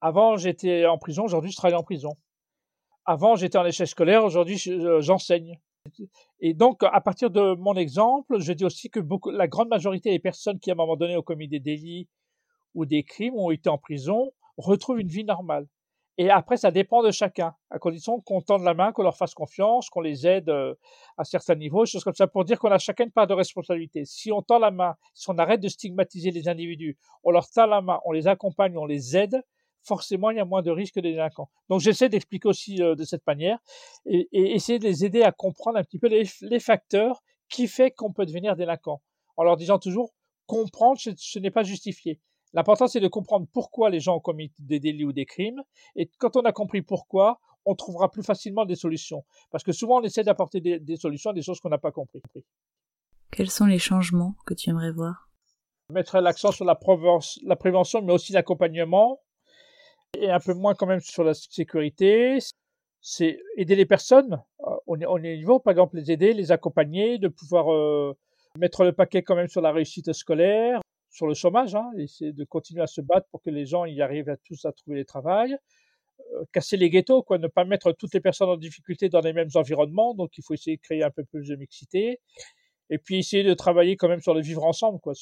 Avant 0.00 0.36
j'étais 0.36 0.86
en 0.86 0.98
prison, 0.98 1.24
aujourd'hui 1.24 1.52
je 1.52 1.56
travaille 1.56 1.78
en 1.78 1.84
prison. 1.84 2.16
Avant 3.10 3.36
j'étais 3.36 3.56
en 3.56 3.64
échec 3.64 3.88
scolaire, 3.88 4.22
aujourd'hui 4.22 4.58
j'enseigne. 5.00 5.58
Et 6.40 6.52
donc, 6.52 6.82
à 6.82 7.00
partir 7.00 7.30
de 7.30 7.54
mon 7.54 7.74
exemple, 7.74 8.38
je 8.38 8.52
dis 8.52 8.66
aussi 8.66 8.90
que 8.90 9.00
la 9.30 9.48
grande 9.48 9.70
majorité 9.70 10.10
des 10.10 10.18
personnes 10.18 10.58
qui, 10.58 10.70
à 10.70 10.74
un 10.74 10.76
moment 10.76 10.94
donné, 10.94 11.16
ont 11.16 11.22
commis 11.22 11.48
des 11.48 11.58
délits 11.58 12.06
ou 12.74 12.84
des 12.84 13.04
crimes, 13.04 13.34
ont 13.34 13.50
été 13.50 13.70
en 13.70 13.78
prison, 13.78 14.30
retrouvent 14.58 15.00
une 15.00 15.08
vie 15.08 15.24
normale. 15.24 15.66
Et 16.18 16.28
après, 16.28 16.58
ça 16.58 16.70
dépend 16.70 17.02
de 17.02 17.10
chacun, 17.10 17.54
à 17.70 17.78
condition 17.78 18.20
qu'on 18.20 18.42
tende 18.42 18.62
la 18.62 18.74
main, 18.74 18.92
qu'on 18.92 19.04
leur 19.04 19.16
fasse 19.16 19.32
confiance, 19.32 19.88
qu'on 19.88 20.02
les 20.02 20.26
aide 20.26 20.50
euh, 20.50 20.74
à 21.16 21.24
certains 21.24 21.54
niveaux, 21.54 21.86
choses 21.86 22.04
comme 22.04 22.14
ça, 22.14 22.26
pour 22.26 22.44
dire 22.44 22.58
qu'on 22.58 22.70
a 22.70 22.78
chacun 22.78 23.04
une 23.04 23.10
part 23.10 23.26
de 23.26 23.32
responsabilité. 23.32 24.04
Si 24.04 24.30
on 24.30 24.42
tend 24.42 24.58
la 24.58 24.70
main, 24.70 24.96
si 25.14 25.30
on 25.30 25.38
arrête 25.38 25.60
de 25.62 25.68
stigmatiser 25.68 26.30
les 26.30 26.46
individus, 26.46 26.98
on 27.24 27.30
leur 27.30 27.48
tend 27.48 27.64
la 27.64 27.80
main, 27.80 28.00
on 28.04 28.12
les 28.12 28.26
accompagne, 28.26 28.76
on 28.76 28.84
les 28.84 29.16
aide, 29.16 29.40
forcément, 29.88 30.30
il 30.30 30.36
y 30.36 30.40
a 30.40 30.44
moins 30.44 30.62
de 30.62 30.70
risques 30.70 30.96
de 30.96 31.00
délinquants. 31.00 31.50
Donc, 31.68 31.80
j'essaie 31.80 32.08
d'expliquer 32.08 32.48
aussi 32.48 32.82
euh, 32.82 32.94
de 32.94 33.04
cette 33.04 33.26
manière 33.26 33.58
et, 34.06 34.28
essayer 34.32 34.78
de 34.78 34.84
les 34.84 35.04
aider 35.04 35.22
à 35.22 35.32
comprendre 35.32 35.78
un 35.78 35.82
petit 35.82 35.98
peu 35.98 36.08
les, 36.08 36.60
facteurs 36.60 37.22
qui 37.48 37.66
fait 37.66 37.90
qu'on 37.90 38.12
peut 38.12 38.26
devenir 38.26 38.54
délinquant. 38.54 39.00
En 39.36 39.44
leur 39.44 39.56
disant 39.56 39.78
toujours, 39.78 40.12
comprendre, 40.46 40.98
ce, 41.00 41.38
n'est 41.38 41.50
pas 41.50 41.62
justifié. 41.62 42.20
L'important, 42.52 42.86
c'est 42.86 43.00
de 43.00 43.08
comprendre 43.08 43.46
pourquoi 43.52 43.90
les 43.90 44.00
gens 44.00 44.16
ont 44.16 44.20
commis 44.20 44.52
des 44.58 44.80
délits 44.80 45.04
ou 45.04 45.12
des 45.12 45.26
crimes. 45.26 45.62
Et 45.96 46.10
quand 46.18 46.36
on 46.36 46.42
a 46.42 46.52
compris 46.52 46.82
pourquoi, 46.82 47.40
on 47.64 47.74
trouvera 47.74 48.10
plus 48.10 48.22
facilement 48.22 48.64
des 48.64 48.76
solutions. 48.76 49.24
Parce 49.50 49.64
que 49.64 49.72
souvent, 49.72 50.00
on 50.00 50.02
essaie 50.02 50.24
d'apporter 50.24 50.60
des, 50.60 50.96
solutions 50.96 51.30
à 51.30 51.34
des 51.34 51.42
choses 51.42 51.60
qu'on 51.60 51.68
n'a 51.68 51.78
pas 51.78 51.92
compris. 51.92 52.22
Quels 53.30 53.50
sont 53.50 53.66
les 53.66 53.78
changements 53.78 54.34
que 54.46 54.54
tu 54.54 54.70
aimerais 54.70 54.92
voir? 54.92 55.28
Mettre 55.90 56.18
l'accent 56.20 56.52
sur 56.52 56.64
la 56.64 56.74
prévention, 56.74 58.02
mais 58.02 58.12
aussi 58.12 58.32
l'accompagnement, 58.32 59.20
et 60.16 60.30
un 60.30 60.40
peu 60.40 60.54
moins 60.54 60.74
quand 60.74 60.86
même 60.86 61.00
sur 61.00 61.24
la 61.24 61.34
sécurité. 61.34 62.38
C'est 63.00 63.38
aider 63.56 63.76
les 63.76 63.86
personnes 63.86 64.42
euh, 64.66 64.76
on 64.86 65.00
est 65.00 65.06
au 65.06 65.18
niveau, 65.18 65.60
par 65.60 65.72
exemple, 65.72 65.96
les 65.96 66.10
aider, 66.10 66.32
les 66.32 66.52
accompagner, 66.52 67.18
de 67.18 67.28
pouvoir 67.28 67.72
euh, 67.72 68.16
mettre 68.58 68.84
le 68.84 68.92
paquet 68.92 69.22
quand 69.22 69.36
même 69.36 69.48
sur 69.48 69.60
la 69.60 69.72
réussite 69.72 70.12
scolaire, 70.12 70.80
sur 71.10 71.26
le 71.26 71.34
chômage, 71.34 71.74
hein, 71.74 71.90
essayer 71.98 72.32
de 72.32 72.44
continuer 72.44 72.82
à 72.82 72.86
se 72.86 73.00
battre 73.00 73.26
pour 73.30 73.42
que 73.42 73.50
les 73.50 73.66
gens 73.66 73.84
y 73.84 74.02
arrivent 74.02 74.36
tous 74.44 74.64
à 74.64 74.72
trouver 74.72 74.98
du 74.98 75.04
travail. 75.04 75.56
Euh, 76.34 76.44
casser 76.52 76.76
les 76.76 76.90
ghettos, 76.90 77.22
quoi, 77.22 77.38
ne 77.38 77.46
pas 77.46 77.64
mettre 77.64 77.92
toutes 77.92 78.14
les 78.14 78.20
personnes 78.20 78.48
en 78.48 78.56
difficulté 78.56 79.08
dans 79.08 79.20
les 79.20 79.32
mêmes 79.32 79.50
environnements, 79.54 80.14
donc 80.14 80.36
il 80.36 80.42
faut 80.42 80.54
essayer 80.54 80.76
de 80.76 80.82
créer 80.82 81.02
un 81.02 81.10
peu 81.10 81.24
plus 81.24 81.48
de 81.48 81.56
mixité. 81.56 82.20
Et 82.90 82.98
puis 82.98 83.18
essayer 83.18 83.44
de 83.44 83.54
travailler 83.54 83.96
quand 83.96 84.08
même 84.08 84.20
sur 84.22 84.34
le 84.34 84.40
vivre 84.40 84.64
ensemble, 84.64 84.98
quoi. 85.00 85.12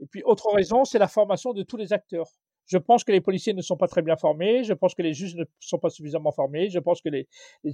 Et 0.00 0.06
puis 0.10 0.22
autre 0.24 0.52
raison, 0.52 0.84
c'est 0.84 0.98
la 0.98 1.08
formation 1.08 1.52
de 1.52 1.62
tous 1.62 1.76
les 1.76 1.92
acteurs. 1.92 2.30
Je 2.66 2.78
pense 2.78 3.04
que 3.04 3.12
les 3.12 3.20
policiers 3.20 3.52
ne 3.52 3.62
sont 3.62 3.76
pas 3.76 3.88
très 3.88 4.02
bien 4.02 4.16
formés. 4.16 4.64
Je 4.64 4.72
pense 4.72 4.94
que 4.94 5.02
les 5.02 5.12
juges 5.12 5.34
ne 5.34 5.44
sont 5.60 5.78
pas 5.78 5.90
suffisamment 5.90 6.32
formés. 6.32 6.70
Je 6.70 6.78
pense 6.78 7.02
que 7.02 7.08
les, 7.08 7.28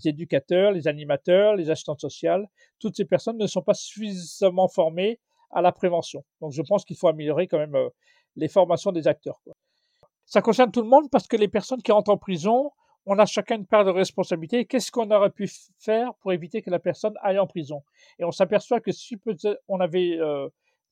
éducateurs, 0.04 0.72
les 0.72 0.88
animateurs, 0.88 1.56
les 1.56 1.70
assistantes 1.70 2.00
sociales, 2.00 2.48
toutes 2.78 2.96
ces 2.96 3.04
personnes 3.04 3.38
ne 3.38 3.46
sont 3.46 3.62
pas 3.62 3.74
suffisamment 3.74 4.68
formées 4.68 5.20
à 5.52 5.62
la 5.62 5.72
prévention. 5.72 6.24
Donc, 6.40 6.52
je 6.52 6.62
pense 6.62 6.84
qu'il 6.84 6.96
faut 6.96 7.08
améliorer 7.08 7.46
quand 7.46 7.58
même 7.58 7.74
euh, 7.74 7.88
les 8.36 8.48
formations 8.48 8.92
des 8.92 9.06
acteurs. 9.08 9.40
Ça 10.24 10.42
concerne 10.42 10.70
tout 10.70 10.82
le 10.82 10.88
monde 10.88 11.10
parce 11.10 11.26
que 11.26 11.36
les 11.36 11.48
personnes 11.48 11.82
qui 11.82 11.90
rentrent 11.90 12.10
en 12.10 12.18
prison, 12.18 12.70
on 13.06 13.18
a 13.18 13.26
chacun 13.26 13.56
une 13.56 13.66
part 13.66 13.84
de 13.84 13.90
responsabilité. 13.90 14.64
Qu'est-ce 14.64 14.92
qu'on 14.92 15.10
aurait 15.10 15.30
pu 15.30 15.50
faire 15.78 16.14
pour 16.20 16.32
éviter 16.32 16.62
que 16.62 16.70
la 16.70 16.78
personne 16.78 17.14
aille 17.22 17.38
en 17.38 17.46
prison? 17.46 17.82
Et 18.18 18.24
on 18.24 18.30
s'aperçoit 18.30 18.80
que 18.80 18.92
si 18.92 19.16
on 19.66 19.80
avait 19.80 20.18
euh, 20.20 20.48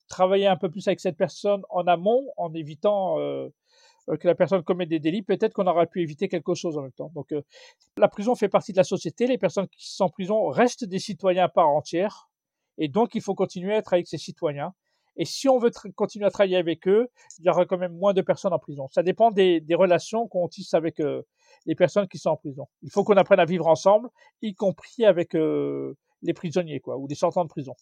travaillé 0.09 0.47
un 0.47 0.57
peu 0.57 0.69
plus 0.69 0.87
avec 0.87 0.99
cette 0.99 1.17
personne 1.17 1.61
en 1.69 1.87
amont, 1.87 2.27
en 2.35 2.53
évitant 2.53 3.19
euh, 3.19 3.47
que 4.17 4.27
la 4.27 4.35
personne 4.35 4.63
commet 4.63 4.85
des 4.85 4.99
délits, 4.99 5.21
peut-être 5.21 5.53
qu'on 5.53 5.67
aurait 5.67 5.87
pu 5.87 6.01
éviter 6.01 6.27
quelque 6.27 6.53
chose 6.53 6.77
en 6.77 6.81
même 6.81 6.91
temps. 6.91 7.11
Donc 7.13 7.31
euh, 7.31 7.41
la 7.97 8.07
prison 8.07 8.35
fait 8.35 8.49
partie 8.49 8.71
de 8.71 8.77
la 8.77 8.83
société, 8.83 9.27
les 9.27 9.37
personnes 9.37 9.67
qui 9.67 9.91
sont 9.91 10.05
en 10.05 10.09
prison 10.09 10.47
restent 10.47 10.85
des 10.85 10.99
citoyens 10.99 11.45
à 11.45 11.49
part 11.49 11.69
entière, 11.69 12.29
et 12.77 12.87
donc 12.87 13.15
il 13.15 13.21
faut 13.21 13.35
continuer 13.35 13.73
à 13.73 13.77
être 13.77 13.93
avec 13.93 14.07
ces 14.07 14.17
citoyens. 14.17 14.73
Et 15.17 15.25
si 15.25 15.49
on 15.49 15.59
veut 15.59 15.71
continuer 15.95 16.25
à 16.25 16.31
travailler 16.31 16.55
avec 16.55 16.87
eux, 16.87 17.09
il 17.39 17.45
y 17.45 17.49
aura 17.49 17.65
quand 17.65 17.77
même 17.77 17.93
moins 17.93 18.13
de 18.13 18.21
personnes 18.21 18.53
en 18.53 18.59
prison. 18.59 18.87
Ça 18.87 19.03
dépend 19.03 19.31
des, 19.31 19.61
relations 19.71 20.27
qu'on 20.27 20.47
tisse 20.47 20.73
avec 20.73 21.01
euh, 21.01 21.23
les 21.65 21.75
personnes 21.75 22.07
qui 22.07 22.17
sont 22.17 22.29
en 22.29 22.37
prison. 22.37 22.67
Il 22.83 22.91
faut 22.91 23.03
qu'on 23.03 23.17
apprenne 23.17 23.39
à 23.39 23.45
vivre 23.45 23.67
ensemble, 23.67 24.07
y 24.41 24.53
compris 24.53 25.03
avec 25.03 25.33
les 25.33 26.33
prisonniers, 26.33 26.79
quoi, 26.79 26.97
ou 26.97 27.05
les 27.07 27.15
sortants 27.15 27.43
de 27.43 27.49
prison. 27.49 27.73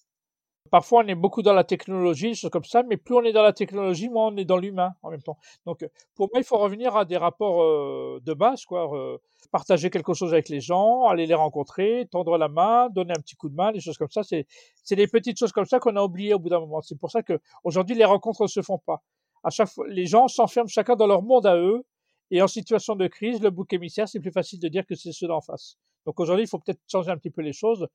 Parfois, 0.72 1.04
on 1.04 1.08
est 1.08 1.16
beaucoup 1.16 1.42
dans 1.42 1.54
la 1.54 1.64
technologie, 1.64 2.36
choses 2.36 2.50
comme 2.50 2.64
ça, 2.64 2.84
mais 2.84 2.98
plus 2.98 3.16
on 3.16 3.24
est 3.24 3.34
dans 3.34 3.44
la 3.44 3.54
technologie, 3.54 4.10
moins 4.10 4.28
on 4.28 4.38
est 4.38 4.46
dans 4.46 4.58
l'humain 4.58 4.94
en 5.04 5.10
même 5.10 5.22
temps. 5.22 5.38
Donc, 5.66 5.88
pour 6.16 6.30
moi, 6.32 6.40
il 6.40 6.44
faut 6.44 6.58
revenir 6.58 6.96
à 6.96 7.06
des 7.06 7.18
rapports 7.18 7.62
euh, 7.62 8.20
de 8.24 8.34
base, 8.34 8.66
quoi. 8.66 8.94
Euh, 8.96 9.18
partager 9.52 9.90
quelque 9.90 10.14
chose 10.14 10.34
avec 10.34 10.50
les 10.50 10.60
gens, 10.60 11.06
aller 11.06 11.26
les 11.26 11.34
rencontrer, 11.34 12.08
tendre 12.12 12.38
la 12.38 12.48
main, 12.48 12.90
donner 12.90 13.14
un 13.18 13.22
petit 13.22 13.36
coup 13.36 13.50
de 13.50 13.56
main, 13.56 13.72
des 13.72 13.80
choses 13.80 13.98
comme 13.98 14.10
ça. 14.10 14.24
C'est, 14.24 14.46
c'est 14.84 14.96
des 14.96 15.08
petites 15.08 15.40
choses 15.40 15.52
comme 15.52 15.66
ça 15.66 15.80
qu'on 15.80 15.96
a 15.96 16.04
oubliées 16.04 16.34
au 16.34 16.40
bout 16.40 16.50
d'un 16.50 16.60
moment. 16.60 16.82
C'est 16.82 16.98
pour 17.00 17.12
ça 17.12 17.24
que 17.24 17.40
aujourd'hui, 17.64 17.96
les 17.96 18.06
rencontres 18.06 18.44
ne 18.44 18.48
se 18.48 18.62
font 18.62 18.80
pas. 18.80 19.02
À 19.44 19.50
chaque 19.50 19.70
fois, 19.70 19.88
les 19.88 20.06
gens 20.06 20.28
s'enferment 20.28 20.68
chacun 20.68 20.96
dans 20.96 21.08
leur 21.08 21.22
monde 21.22 21.46
à 21.46 21.56
eux. 21.56 21.86
Et 22.30 22.42
en 22.42 22.48
situation 22.48 22.96
de 22.96 23.08
crise, 23.08 23.42
le 23.42 23.50
bouc 23.50 23.72
émissaire, 23.72 24.10
c'est 24.10 24.20
plus 24.20 24.32
facile 24.32 24.60
de 24.60 24.68
dire 24.68 24.86
que 24.86 24.96
c'est 24.96 25.14
ceux 25.14 25.28
d'en 25.28 25.40
face. 25.40 25.78
Donc 26.06 26.20
aujourd'hui, 26.20 26.46
il 26.46 26.48
faut 26.48 26.60
peut-être 26.60 26.82
changer 26.88 27.10
un 27.12 27.18
petit 27.18 27.30
peu 27.30 27.42
les 27.42 27.54
choses. 27.54 27.88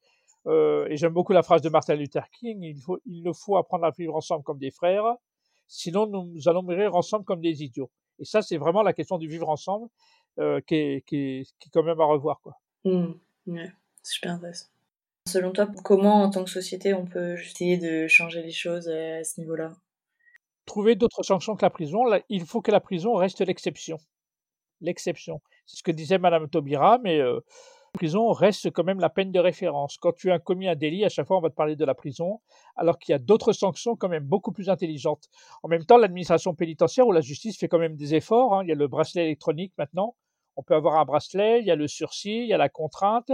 Euh, 0.47 0.87
et 0.89 0.97
j'aime 0.97 1.13
beaucoup 1.13 1.33
la 1.33 1.43
phrase 1.43 1.63
de 1.63 1.69
Martin 1.69 1.95
Luther 1.95 2.29
King, 2.31 2.63
il, 2.63 2.81
faut, 2.81 2.99
il 3.07 3.23
nous 3.23 3.35
faut 3.35 3.57
apprendre 3.57 3.85
à 3.85 3.91
vivre 3.91 4.17
ensemble 4.17 4.43
comme 4.43 4.59
des 4.59 4.71
frères, 4.71 5.05
sinon 5.69 6.07
nous 6.07 6.49
allons 6.49 6.63
mourir 6.63 6.95
ensemble 6.95 7.25
comme 7.25 7.41
des 7.41 7.63
idiots. 7.63 7.91
Et 8.19 8.25
ça, 8.25 8.43
c'est 8.43 8.57
vraiment 8.57 8.83
la 8.83 8.93
question 8.93 9.19
du 9.19 9.29
vivre 9.29 9.49
ensemble 9.49 9.89
euh, 10.39 10.61
qui, 10.67 10.75
est, 10.75 11.07
qui, 11.07 11.17
est, 11.17 11.45
qui, 11.59 11.69
est, 11.69 11.71
quand 11.73 11.83
même 11.83 12.01
à 12.01 12.05
revoir. 12.05 12.41
Quoi. 12.43 12.55
Mmh, 12.85 13.13
ouais, 13.47 13.73
super 14.03 14.33
intéressant. 14.33 14.67
Selon 15.29 15.53
toi, 15.53 15.69
comment 15.85 16.23
en 16.23 16.31
tant 16.31 16.43
que 16.43 16.51
société 16.51 16.95
on 16.95 17.07
peut 17.07 17.35
essayer 17.35 17.79
de 17.79 18.09
changer 18.09 18.43
les 18.43 18.51
choses 18.51 18.89
à 18.89 19.23
ce 19.23 19.41
niveau-là? 19.41 19.73
Trouver 20.67 20.97
d'autres 20.97 21.23
sanctions 21.23 21.55
que 21.55 21.65
la 21.65 21.71
prison. 21.71 22.03
il 22.29 22.45
faut 22.45 22.61
que 22.61 22.73
la 22.73 22.81
prison 22.81 23.15
reste 23.15 23.41
l'exception. 23.41 23.99
L'exception. 24.81 25.41
C'est 25.67 25.79
ce 25.79 25.83
que 25.83 25.93
disait 25.93 26.19
Madame 26.19 26.49
Taubira, 26.49 26.99
mais 26.99 27.21
euh, 27.21 27.41
prison 27.93 28.33
reste 28.33 28.71
quand 28.71 28.85
même 28.85 29.01
la 29.01 29.11
peine 29.11 29.33
de 29.33 29.39
référence. 29.39 29.97
Quand 29.99 30.13
tu 30.13 30.31
as 30.33 30.39
commis 30.39 30.69
un 30.69 30.75
délit, 30.75 31.05
à 31.05 31.09
chaque 31.09 31.27
fois 31.27 31.39
on 31.39 31.41
va 31.41 31.51
te 31.51 31.55
parler 31.55 31.77
de 31.77 31.85
la 31.85 31.95
prison, 31.95 32.41
alors 32.77 32.99
qu'il 32.99 33.13
y 33.13 33.15
a 33.15 33.19
d'autres 33.19 33.53
sanctions 33.53 33.97
quand 33.97 34.09
même 34.09 34.25
beaucoup 34.25 34.53
plus 34.53 34.69
intelligentes. 34.69 35.29
En 35.63 35.69
même 35.69 35.85
temps, 35.85 35.99
l'administration 35.99 36.55
pénitentiaire 36.55 37.07
ou 37.07 37.13
la 37.13 37.21
justice 37.21 37.59
fait 37.59 37.69
quand 37.69 37.79
même 37.79 37.97
des 37.97 38.15
efforts. 38.15 38.55
Hein. 38.55 38.63
Il 38.65 38.69
y 38.69 38.73
a 38.73 38.77
le 38.77 38.89
bracelet 38.89 39.25
électronique 39.25 39.73
maintenant 39.79 40.15
on 40.57 40.63
peut 40.63 40.75
avoir 40.75 40.97
un 40.97 41.05
bracelet, 41.05 41.61
il 41.61 41.67
y 41.67 41.71
a 41.71 41.77
le 41.77 41.89
sursis, 41.89 42.43
il 42.43 42.47
y 42.47 42.53
a 42.53 42.59
la 42.59 42.69
contrainte, 42.69 43.31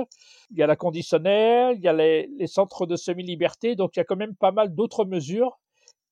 il 0.50 0.58
y 0.58 0.62
a 0.62 0.66
la 0.66 0.76
conditionnelle, 0.76 1.76
il 1.76 1.82
y 1.82 1.88
a 1.88 1.92
les, 1.92 2.46
centres 2.46 2.86
de 2.86 2.96
semi-liberté, 2.96 3.76
donc 3.76 3.96
il 3.96 3.98
y 3.98 4.02
a 4.02 4.04
quand 4.04 4.16
même 4.16 4.36
pas 4.36 4.52
mal 4.52 4.74
d'autres 4.74 5.04
mesures 5.04 5.58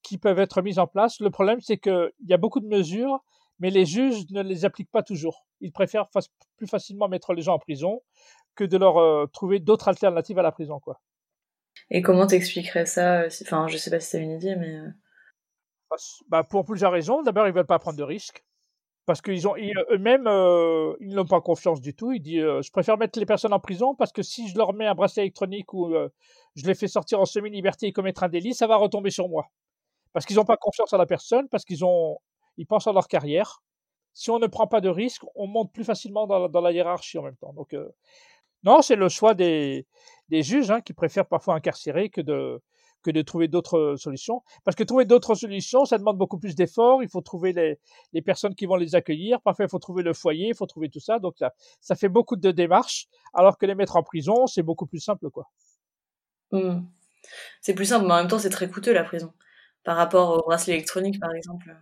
qui 0.02 0.18
peuvent 0.18 0.38
être 0.38 0.62
mises 0.62 0.78
en 0.78 0.86
place. 0.86 1.20
Le 1.20 1.30
problème, 1.30 1.60
c'est 1.60 1.78
qu'il 1.78 2.12
y 2.26 2.32
a 2.32 2.36
beaucoup 2.36 2.60
de 2.60 2.66
mesures, 2.66 3.22
mais 3.58 3.70
les 3.70 3.86
juges 3.86 4.28
ne 4.30 4.42
les 4.42 4.64
appliquent 4.64 4.90
pas 4.90 5.02
toujours. 5.02 5.46
Ils 5.60 5.72
préfèrent 5.72 6.08
plus 6.56 6.66
facilement 6.66 7.08
mettre 7.08 7.32
les 7.32 7.42
gens 7.42 7.54
en 7.54 7.58
prison 7.58 8.02
que 8.56 8.64
de 8.64 8.76
leur 8.76 8.98
euh, 8.98 9.26
trouver 9.32 9.60
d'autres 9.60 9.88
alternatives 9.88 10.38
à 10.38 10.42
la 10.42 10.52
prison, 10.52 10.80
quoi. 10.80 11.00
Et 11.90 12.02
comment 12.02 12.26
t'expliquerais 12.26 12.86
ça 12.86 13.20
euh, 13.22 13.28
Enfin, 13.42 13.68
je 13.68 13.76
sais 13.76 13.90
pas 13.90 14.00
si 14.00 14.10
c'est 14.10 14.22
une 14.22 14.32
idée, 14.32 14.56
mais... 14.56 14.76
Euh 14.76 14.88
bah, 16.28 16.42
pour 16.42 16.64
plusieurs 16.64 16.92
raisons. 16.92 17.22
D'abord, 17.22 17.46
ils 17.46 17.54
veulent 17.54 17.64
pas 17.64 17.78
prendre 17.78 17.96
de 17.96 18.02
risques 18.02 18.44
parce 19.06 19.22
qu'ils 19.22 19.46
ont 19.46 19.54
eux-mêmes 19.56 20.26
euh, 20.26 20.96
ils 21.00 21.14
n'ont 21.14 21.24
pas 21.24 21.40
confiance 21.40 21.80
du 21.80 21.94
tout. 21.94 22.10
Ils 22.10 22.20
disent 22.20 22.42
euh, 22.42 22.60
je 22.60 22.72
préfère 22.72 22.98
mettre 22.98 23.20
les 23.20 23.26
personnes 23.26 23.52
en 23.52 23.60
prison 23.60 23.94
parce 23.94 24.10
que 24.10 24.22
si 24.22 24.48
je 24.48 24.58
leur 24.58 24.72
mets 24.72 24.86
un 24.86 24.96
bracelet 24.96 25.22
électronique 25.22 25.72
ou 25.72 25.94
je 26.56 26.66
les 26.66 26.74
fais 26.74 26.88
sortir 26.88 27.20
en 27.20 27.24
semi-liberté 27.24 27.86
et 27.86 27.92
commettre 27.92 28.24
un 28.24 28.28
délit, 28.28 28.52
ça 28.52 28.66
va 28.66 28.76
retomber 28.76 29.10
sur 29.10 29.28
moi. 29.28 29.46
Parce 30.12 30.26
qu'ils 30.26 30.36
n'ont 30.36 30.44
pas 30.44 30.56
confiance 30.56 30.92
en 30.92 30.98
la 30.98 31.06
personne, 31.06 31.48
parce 31.48 31.64
qu'ils 31.64 31.84
ont 31.84 32.18
ils 32.56 32.66
pensent 32.66 32.88
à 32.88 32.92
leur 32.92 33.06
carrière. 33.06 33.62
Si 34.12 34.30
on 34.30 34.40
ne 34.40 34.46
prend 34.48 34.66
pas 34.66 34.80
de 34.80 34.88
risques, 34.88 35.22
on 35.36 35.46
monte 35.46 35.72
plus 35.72 35.84
facilement 35.84 36.26
dans, 36.26 36.48
dans 36.48 36.60
la 36.60 36.72
hiérarchie 36.72 37.18
en 37.18 37.22
même 37.22 37.36
temps. 37.36 37.52
Donc 37.52 37.76
non, 38.64 38.82
c'est 38.82 38.96
le 38.96 39.08
choix 39.08 39.34
des, 39.34 39.86
des 40.28 40.42
juges 40.42 40.70
hein, 40.70 40.80
qui 40.80 40.92
préfèrent 40.92 41.26
parfois 41.26 41.54
incarcérer 41.54 42.10
que 42.10 42.20
de 42.20 42.60
que 43.06 43.10
de 43.12 43.22
trouver 43.22 43.46
d'autres 43.46 43.94
solutions. 43.96 44.42
Parce 44.64 44.74
que 44.74 44.82
trouver 44.82 45.04
d'autres 45.04 45.36
solutions, 45.36 45.84
ça 45.84 45.96
demande 45.96 46.18
beaucoup 46.18 46.38
plus 46.38 46.56
d'efforts. 46.56 47.04
Il 47.04 47.08
faut 47.08 47.20
trouver 47.20 47.52
les, 47.52 47.78
les, 48.12 48.20
personnes 48.20 48.56
qui 48.56 48.66
vont 48.66 48.74
les 48.74 48.96
accueillir. 48.96 49.40
Parfois, 49.42 49.64
il 49.64 49.68
faut 49.68 49.78
trouver 49.78 50.02
le 50.02 50.12
foyer, 50.12 50.48
il 50.48 50.54
faut 50.56 50.66
trouver 50.66 50.88
tout 50.88 50.98
ça. 50.98 51.20
Donc, 51.20 51.34
ça, 51.38 51.52
ça 51.80 51.94
fait 51.94 52.08
beaucoup 52.08 52.34
de 52.34 52.50
démarches. 52.50 53.06
Alors 53.32 53.58
que 53.58 53.66
les 53.66 53.76
mettre 53.76 53.94
en 53.94 54.02
prison, 54.02 54.48
c'est 54.48 54.64
beaucoup 54.64 54.86
plus 54.86 54.98
simple, 54.98 55.30
quoi. 55.30 55.48
Mmh. 56.50 56.80
C'est 57.60 57.74
plus 57.74 57.86
simple, 57.86 58.06
mais 58.06 58.12
en 58.12 58.16
même 58.16 58.28
temps, 58.28 58.40
c'est 58.40 58.50
très 58.50 58.68
coûteux, 58.68 58.92
la 58.92 59.04
prison. 59.04 59.32
Par 59.84 59.96
rapport 59.96 60.38
au 60.38 60.42
bracelet 60.42 60.74
électronique, 60.74 61.20
par 61.20 61.32
exemple. 61.32 61.76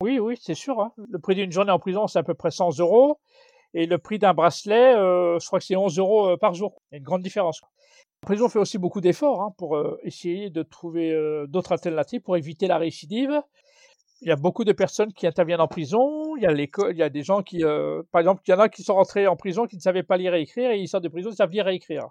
Oui, 0.00 0.18
oui, 0.18 0.38
c'est 0.40 0.54
sûr. 0.54 0.80
Hein. 0.80 0.92
Le 1.10 1.18
prix 1.18 1.34
d'une 1.34 1.52
journée 1.52 1.72
en 1.72 1.78
prison, 1.78 2.06
c'est 2.06 2.18
à 2.18 2.22
peu 2.22 2.34
près 2.34 2.50
100 2.50 2.78
euros. 2.78 3.20
Et 3.74 3.86
le 3.86 3.98
prix 3.98 4.18
d'un 4.18 4.34
bracelet, 4.34 4.94
euh, 4.96 5.38
je 5.38 5.46
crois 5.46 5.58
que 5.58 5.64
c'est 5.64 5.76
11 5.76 5.98
euros 5.98 6.28
euh, 6.30 6.36
par 6.36 6.54
jour. 6.54 6.80
Il 6.90 6.94
y 6.94 6.96
a 6.96 6.98
une 6.98 7.04
grande 7.04 7.22
différence. 7.22 7.60
La 8.22 8.26
prison 8.26 8.48
fait 8.48 8.58
aussi 8.58 8.78
beaucoup 8.78 9.00
d'efforts 9.00 9.42
hein, 9.42 9.52
pour 9.58 9.76
euh, 9.76 9.98
essayer 10.02 10.50
de 10.50 10.62
trouver 10.62 11.14
d'autres 11.48 11.72
alternatives 11.72 12.22
pour 12.22 12.36
éviter 12.36 12.66
la 12.66 12.78
récidive. 12.78 13.40
Il 14.22 14.28
y 14.28 14.32
a 14.32 14.36
beaucoup 14.36 14.64
de 14.64 14.72
personnes 14.72 15.12
qui 15.12 15.26
interviennent 15.26 15.60
en 15.60 15.68
prison. 15.68 16.34
Il 16.36 16.42
y 16.42 16.46
a 16.46 16.52
il 16.52 16.96
y 16.96 17.02
a 17.02 17.10
des 17.10 17.22
gens 17.22 17.42
qui, 17.42 17.62
par 18.10 18.20
exemple, 18.20 18.40
il 18.46 18.50
y 18.50 18.54
en 18.54 18.60
a 18.60 18.70
qui 18.70 18.82
sont 18.82 18.94
rentrés 18.94 19.26
en 19.26 19.36
prison 19.36 19.66
qui 19.66 19.76
ne 19.76 19.82
savaient 19.82 20.02
pas 20.02 20.16
lire 20.16 20.34
et 20.34 20.40
écrire 20.40 20.70
et 20.70 20.78
ils 20.78 20.88
sortent 20.88 21.04
de 21.04 21.10
prison, 21.10 21.30
ils 21.30 21.36
savent 21.36 21.50
lire 21.50 21.68
et 21.68 21.74
écrire. 21.74 22.06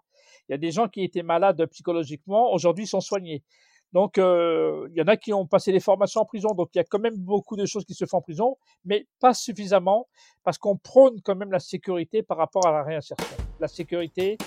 Il 0.47 0.51
y 0.51 0.55
a 0.55 0.59
des 0.59 0.69
gens 0.69 0.87
qui 0.87 1.03
étaient 1.03 1.23
malades 1.23 1.65
psychologiquement, 1.71 2.53
aujourd'hui 2.53 2.85
sont 2.85 3.01
soignés. 3.01 3.43
Donc, 3.93 4.17
il 4.17 4.93
y 4.93 5.01
en 5.01 5.07
a 5.07 5.15
qui 5.15 5.31
ont 5.33 5.45
passé 5.45 5.71
des 5.71 5.79
formations 5.79 6.21
en 6.21 6.25
prison. 6.25 6.49
Donc, 6.53 6.69
il 6.75 6.79
y 6.79 6.81
a 6.81 6.83
quand 6.83 6.99
même 6.99 7.17
beaucoup 7.17 7.55
de 7.55 7.65
choses 7.65 7.85
qui 7.85 7.93
se 7.93 8.05
font 8.05 8.17
en 8.17 8.21
prison, 8.21 8.57
mais 8.83 9.07
pas 9.19 9.33
suffisamment 9.33 10.07
parce 10.43 10.57
qu'on 10.57 10.75
prône 10.75 11.21
quand 11.23 11.35
même 11.35 11.51
la 11.51 11.59
sécurité 11.59 12.21
par 12.21 12.37
rapport 12.37 12.65
à 12.67 12.71
la 12.71 12.83
réinsertion. 12.83 13.37
La 13.59 13.67
sécurité, 13.67 14.37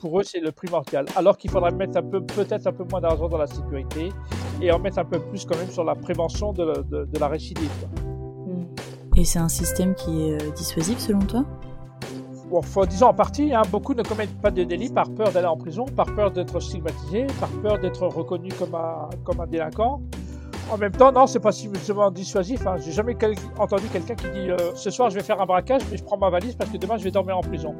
pour 0.00 0.18
eux, 0.18 0.22
c'est 0.22 0.40
le 0.40 0.50
primordial. 0.50 1.06
Alors 1.14 1.36
qu'il 1.36 1.50
faudrait 1.50 1.72
mettre 1.72 1.98
un 1.98 2.02
peu, 2.02 2.24
peut-être 2.24 2.66
un 2.66 2.72
peu 2.72 2.84
moins 2.84 3.00
d'argent 3.00 3.28
dans 3.28 3.38
la 3.38 3.46
sécurité 3.46 4.08
et 4.60 4.72
en 4.72 4.78
mettre 4.78 4.98
un 4.98 5.04
peu 5.04 5.20
plus 5.20 5.44
quand 5.44 5.56
même 5.56 5.70
sur 5.70 5.84
la 5.84 5.94
prévention 5.94 6.52
de, 6.52 6.82
de, 6.82 7.18
la 7.18 7.28
récidive. 7.28 7.70
Et 9.16 9.24
c'est 9.24 9.38
un 9.38 9.48
système 9.48 9.94
qui 9.94 10.22
est 10.22 10.42
euh, 10.42 10.50
dissuasif 10.52 10.98
selon 10.98 11.20
toi? 11.20 11.44
Faut, 12.62 12.84
disons 12.84 13.06
en 13.06 13.14
partie, 13.14 13.54
hein, 13.54 13.62
beaucoup 13.70 13.94
ne 13.94 14.02
commettent 14.02 14.40
pas 14.40 14.50
de 14.50 14.64
délit 14.64 14.90
par 14.90 15.08
peur 15.10 15.30
d'aller 15.30 15.46
en 15.46 15.56
prison, 15.56 15.84
par 15.84 16.12
peur 16.14 16.32
d'être 16.32 16.58
stigmatisé, 16.58 17.26
par 17.38 17.48
peur 17.62 17.78
d'être 17.78 18.06
reconnu 18.06 18.50
comme 18.58 18.74
un, 18.74 19.08
comme 19.24 19.40
un 19.40 19.46
délinquant. 19.46 20.00
En 20.70 20.78
même 20.78 20.92
temps, 20.92 21.10
non, 21.10 21.26
c'est 21.26 21.40
pas 21.40 21.52
suffisamment 21.52 22.10
dissuasif. 22.10 22.66
Hein. 22.66 22.76
J'ai 22.84 22.92
jamais 22.92 23.16
entendu 23.58 23.86
quelqu'un 23.92 24.14
qui 24.14 24.30
dit 24.30 24.50
euh, 24.50 24.56
ce 24.74 24.90
soir 24.90 25.10
je 25.10 25.16
vais 25.16 25.22
faire 25.22 25.40
un 25.40 25.46
braquage, 25.46 25.82
mais 25.90 25.96
je 25.96 26.04
prends 26.04 26.18
ma 26.18 26.30
valise 26.30 26.54
parce 26.54 26.70
que 26.70 26.76
demain 26.76 26.96
je 26.96 27.04
vais 27.04 27.10
dormir 27.10 27.38
en 27.38 27.40
prison. 27.40 27.74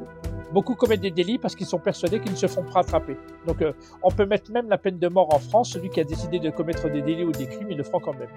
Beaucoup 0.53 0.75
commettent 0.75 1.01
des 1.01 1.11
délits 1.11 1.37
parce 1.37 1.55
qu'ils 1.55 1.67
sont 1.67 1.79
persuadés 1.79 2.19
qu'ils 2.19 2.33
ne 2.33 2.37
se 2.37 2.47
font 2.47 2.63
pas 2.63 2.81
attraper. 2.81 3.17
Donc 3.47 3.61
euh, 3.61 3.71
on 4.03 4.11
peut 4.11 4.25
mettre 4.25 4.51
même 4.51 4.67
la 4.67 4.77
peine 4.77 4.99
de 4.99 5.07
mort 5.07 5.33
en 5.33 5.39
France. 5.39 5.71
Celui 5.71 5.89
qui 5.89 6.01
a 6.01 6.03
décidé 6.03 6.39
de 6.39 6.49
commettre 6.49 6.89
des 6.89 7.01
délits 7.01 7.23
ou 7.23 7.31
des 7.31 7.47
crimes, 7.47 7.67
il 7.71 7.77
le 7.77 7.83
fera 7.83 7.99
quand 7.99 8.15
même. 8.19 8.27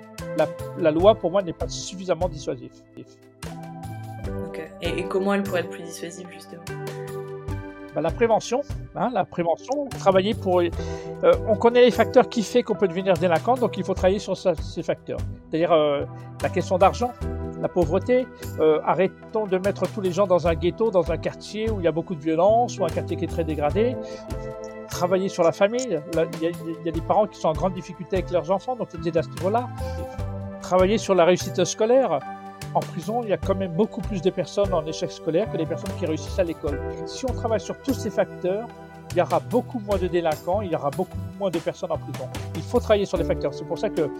La, 0.78 0.90
loi, 0.92 1.16
pour 1.16 1.32
moi, 1.32 1.42
n'est 1.42 1.52
pas 1.52 1.68
suffisamment 1.68 2.28
dissuasive. 2.28 2.70
Et, 4.82 5.04
comment 5.04 5.34
elle 5.34 5.42
pourrait 5.42 5.60
être 5.60 5.70
plus 5.70 5.82
dissuasive, 5.82 6.28
justement 6.30 6.62
bah, 7.94 8.00
la 8.00 8.10
prévention, 8.10 8.62
hein, 8.96 9.10
la 9.14 9.24
prévention, 9.24 9.86
travailler 9.88 10.34
pour. 10.34 10.60
Euh, 10.60 11.32
on 11.46 11.54
connaît 11.54 11.82
les 11.82 11.92
facteurs 11.92 12.28
qui 12.28 12.42
font 12.42 12.60
qu'on 12.62 12.74
peut 12.74 12.88
devenir 12.88 13.14
délinquant, 13.14 13.54
donc 13.54 13.76
il 13.76 13.84
faut 13.84 13.94
travailler 13.94 14.18
sur 14.18 14.36
ces 14.36 14.82
facteurs. 14.82 15.20
C'est-à-dire 15.48 15.70
euh, 15.70 16.04
la 16.42 16.48
question 16.48 16.76
d'argent, 16.76 17.12
la 17.60 17.68
pauvreté. 17.68 18.26
Euh, 18.58 18.80
arrêtons 18.84 19.46
de 19.46 19.58
mettre 19.58 19.86
tous 19.92 20.00
les 20.00 20.10
gens 20.10 20.26
dans 20.26 20.48
un 20.48 20.54
ghetto, 20.54 20.90
dans 20.90 21.12
un 21.12 21.16
quartier 21.16 21.70
où 21.70 21.80
il 21.80 21.84
y 21.84 21.88
a 21.88 21.92
beaucoup 21.92 22.16
de 22.16 22.20
violence 22.20 22.78
ou 22.78 22.84
un 22.84 22.88
quartier 22.88 23.16
qui 23.16 23.24
est 23.24 23.28
très 23.28 23.44
dégradé. 23.44 23.96
Travailler 24.90 25.28
sur 25.28 25.44
la 25.44 25.52
famille. 25.52 26.00
Il 26.42 26.84
y, 26.84 26.88
a 26.88 26.92
des 26.92 27.00
parents 27.00 27.26
qui 27.26 27.40
sont 27.40 27.48
en 27.48 27.52
grande 27.52 27.74
difficulté 27.74 28.16
avec 28.16 28.30
leurs 28.30 28.50
enfants, 28.50 28.76
donc 28.76 28.90
faut 28.90 28.98
aider 28.98 29.18
à 29.18 29.22
ce 29.22 29.30
niveau-là. 29.30 29.68
Travailler 30.60 30.98
sur 30.98 31.14
la 31.14 31.24
réussite 31.24 31.64
scolaire. 31.64 32.18
En 32.74 32.80
prison, 32.80 33.20
il 33.22 33.28
y 33.28 33.32
a 33.32 33.36
quand 33.36 33.54
même 33.54 33.72
beaucoup 33.72 34.00
plus 34.00 34.20
de 34.20 34.30
personnes 34.30 34.74
en 34.74 34.84
échec 34.84 35.10
scolaire 35.10 35.50
que 35.50 35.56
les 35.56 35.66
personnes 35.66 35.94
qui 35.98 36.06
réussissent 36.06 36.38
à 36.40 36.44
l'école. 36.44 36.80
Si 37.06 37.24
on 37.24 37.32
travaille 37.32 37.60
sur 37.60 37.80
tous 37.80 37.94
ces 37.94 38.10
facteurs, 38.10 38.66
il 39.12 39.18
y 39.18 39.20
aura 39.20 39.38
beaucoup 39.38 39.78
moins 39.78 39.96
de 39.96 40.08
délinquants, 40.08 40.60
il 40.60 40.72
y 40.72 40.74
aura 40.74 40.90
beaucoup 40.90 41.16
moins 41.38 41.50
de 41.50 41.58
personnes 41.60 41.92
en 41.92 41.98
prison. 41.98 42.26
Il 42.56 42.62
faut 42.62 42.80
travailler 42.80 43.06
sur 43.06 43.16
les 43.16 43.22
facteurs. 43.22 43.54
C'est 43.54 43.64
pour 43.64 43.78
ça 43.78 43.90
que 43.90 44.10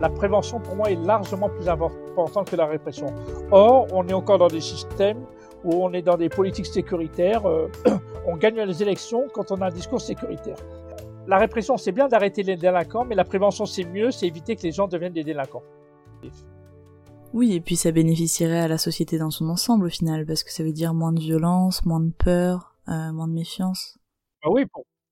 la 0.00 0.08
prévention, 0.08 0.60
pour 0.60 0.76
moi, 0.76 0.90
est 0.90 0.96
largement 0.96 1.50
plus 1.50 1.68
importante 1.68 2.48
que 2.48 2.56
la 2.56 2.64
répression. 2.64 3.12
Or, 3.50 3.86
on 3.92 4.08
est 4.08 4.14
encore 4.14 4.38
dans 4.38 4.48
des 4.48 4.62
systèmes 4.62 5.22
où 5.62 5.84
on 5.84 5.92
est 5.92 6.00
dans 6.00 6.16
des 6.16 6.30
politiques 6.30 6.66
sécuritaires. 6.66 7.46
Euh, 7.46 7.68
on 8.26 8.36
gagne 8.36 8.62
les 8.62 8.82
élections 8.82 9.26
quand 9.34 9.52
on 9.52 9.60
a 9.60 9.66
un 9.66 9.70
discours 9.70 10.00
sécuritaire. 10.00 10.56
La 11.26 11.36
répression, 11.36 11.76
c'est 11.76 11.92
bien 11.92 12.08
d'arrêter 12.08 12.42
les 12.42 12.56
délinquants, 12.56 13.04
mais 13.04 13.14
la 13.14 13.24
prévention, 13.24 13.66
c'est 13.66 13.84
mieux, 13.84 14.10
c'est 14.10 14.26
éviter 14.26 14.56
que 14.56 14.62
les 14.62 14.72
gens 14.72 14.88
deviennent 14.88 15.12
des 15.12 15.22
délinquants. 15.22 15.62
Oui, 17.32 17.54
et 17.54 17.60
puis 17.60 17.76
ça 17.76 17.92
bénéficierait 17.92 18.60
à 18.60 18.68
la 18.68 18.78
société 18.78 19.16
dans 19.16 19.30
son 19.30 19.48
ensemble 19.48 19.86
au 19.86 19.88
final, 19.88 20.26
parce 20.26 20.42
que 20.42 20.52
ça 20.52 20.64
veut 20.64 20.72
dire 20.72 20.94
moins 20.94 21.12
de 21.12 21.20
violence, 21.20 21.84
moins 21.86 22.00
de 22.00 22.10
peur, 22.10 22.74
euh, 22.88 23.12
moins 23.12 23.28
de 23.28 23.32
méfiance. 23.32 23.98
Ah 24.42 24.50
oui, 24.50 24.64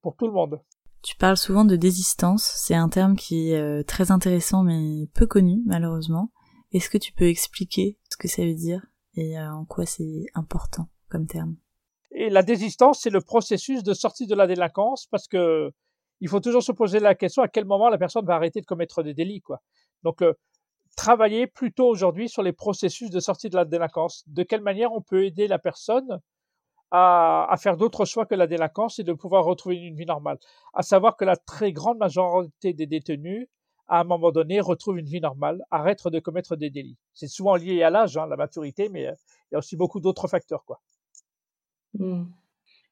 pour, 0.02 0.16
tout 0.16 0.26
le 0.26 0.32
monde. 0.32 0.60
Tu 1.02 1.16
parles 1.16 1.36
souvent 1.36 1.64
de 1.64 1.76
désistance, 1.76 2.42
c'est 2.42 2.74
un 2.74 2.88
terme 2.88 3.14
qui 3.14 3.50
est 3.50 3.56
euh, 3.56 3.84
très 3.84 4.10
intéressant 4.10 4.64
mais 4.64 5.06
peu 5.14 5.26
connu 5.26 5.62
malheureusement. 5.64 6.32
Est-ce 6.72 6.90
que 6.90 6.98
tu 6.98 7.12
peux 7.12 7.28
expliquer 7.28 7.98
ce 8.10 8.16
que 8.16 8.26
ça 8.26 8.42
veut 8.42 8.54
dire 8.54 8.84
et 9.14 9.38
euh, 9.38 9.52
en 9.52 9.64
quoi 9.64 9.86
c'est 9.86 10.26
important 10.34 10.88
comme 11.08 11.26
terme? 11.26 11.56
Et 12.10 12.30
la 12.30 12.42
désistance, 12.42 13.00
c'est 13.00 13.10
le 13.10 13.20
processus 13.20 13.84
de 13.84 13.94
sortie 13.94 14.26
de 14.26 14.34
la 14.34 14.46
délinquance 14.46 15.06
parce 15.06 15.28
que 15.28 15.70
il 16.20 16.28
faut 16.28 16.40
toujours 16.40 16.64
se 16.64 16.72
poser 16.72 16.98
la 16.98 17.14
question 17.14 17.42
à 17.42 17.48
quel 17.48 17.64
moment 17.64 17.88
la 17.88 17.98
personne 17.98 18.26
va 18.26 18.34
arrêter 18.34 18.60
de 18.60 18.66
commettre 18.66 19.04
des 19.04 19.14
délits, 19.14 19.40
quoi. 19.40 19.62
Donc 20.02 20.22
euh, 20.22 20.32
travailler 20.98 21.46
plutôt 21.46 21.86
aujourd'hui 21.86 22.28
sur 22.28 22.42
les 22.42 22.52
processus 22.52 23.08
de 23.08 23.20
sortie 23.20 23.48
de 23.48 23.56
la 23.56 23.64
délinquance. 23.64 24.24
De 24.26 24.42
quelle 24.42 24.62
manière 24.62 24.92
on 24.92 25.00
peut 25.00 25.24
aider 25.24 25.46
la 25.46 25.60
personne 25.60 26.20
à, 26.90 27.54
faire 27.60 27.76
d'autres 27.76 28.04
choix 28.04 28.26
que 28.26 28.34
la 28.34 28.48
délinquance 28.48 28.98
et 28.98 29.04
de 29.04 29.12
pouvoir 29.12 29.44
retrouver 29.44 29.76
une 29.76 29.94
vie 29.94 30.06
normale? 30.06 30.38
À 30.74 30.82
savoir 30.82 31.16
que 31.16 31.24
la 31.24 31.36
très 31.36 31.72
grande 31.72 31.98
majorité 31.98 32.72
des 32.72 32.86
détenus, 32.86 33.46
à 33.86 34.00
un 34.00 34.04
moment 34.04 34.32
donné, 34.32 34.60
retrouvent 34.60 34.98
une 34.98 35.06
vie 35.06 35.20
normale, 35.20 35.62
arrêtent 35.70 36.08
de 36.08 36.18
commettre 36.18 36.56
des 36.56 36.68
délits. 36.68 36.98
C'est 37.14 37.28
souvent 37.28 37.54
lié 37.54 37.82
à 37.84 37.90
l'âge, 37.90 38.16
hein, 38.16 38.26
la 38.26 38.36
maturité, 38.36 38.88
mais 38.88 39.06
euh, 39.06 39.14
il 39.50 39.54
y 39.54 39.54
a 39.54 39.58
aussi 39.58 39.76
beaucoup 39.76 40.00
d'autres 40.00 40.26
facteurs. 40.26 40.64
Quoi. 40.64 40.80
Hmm. 41.94 42.24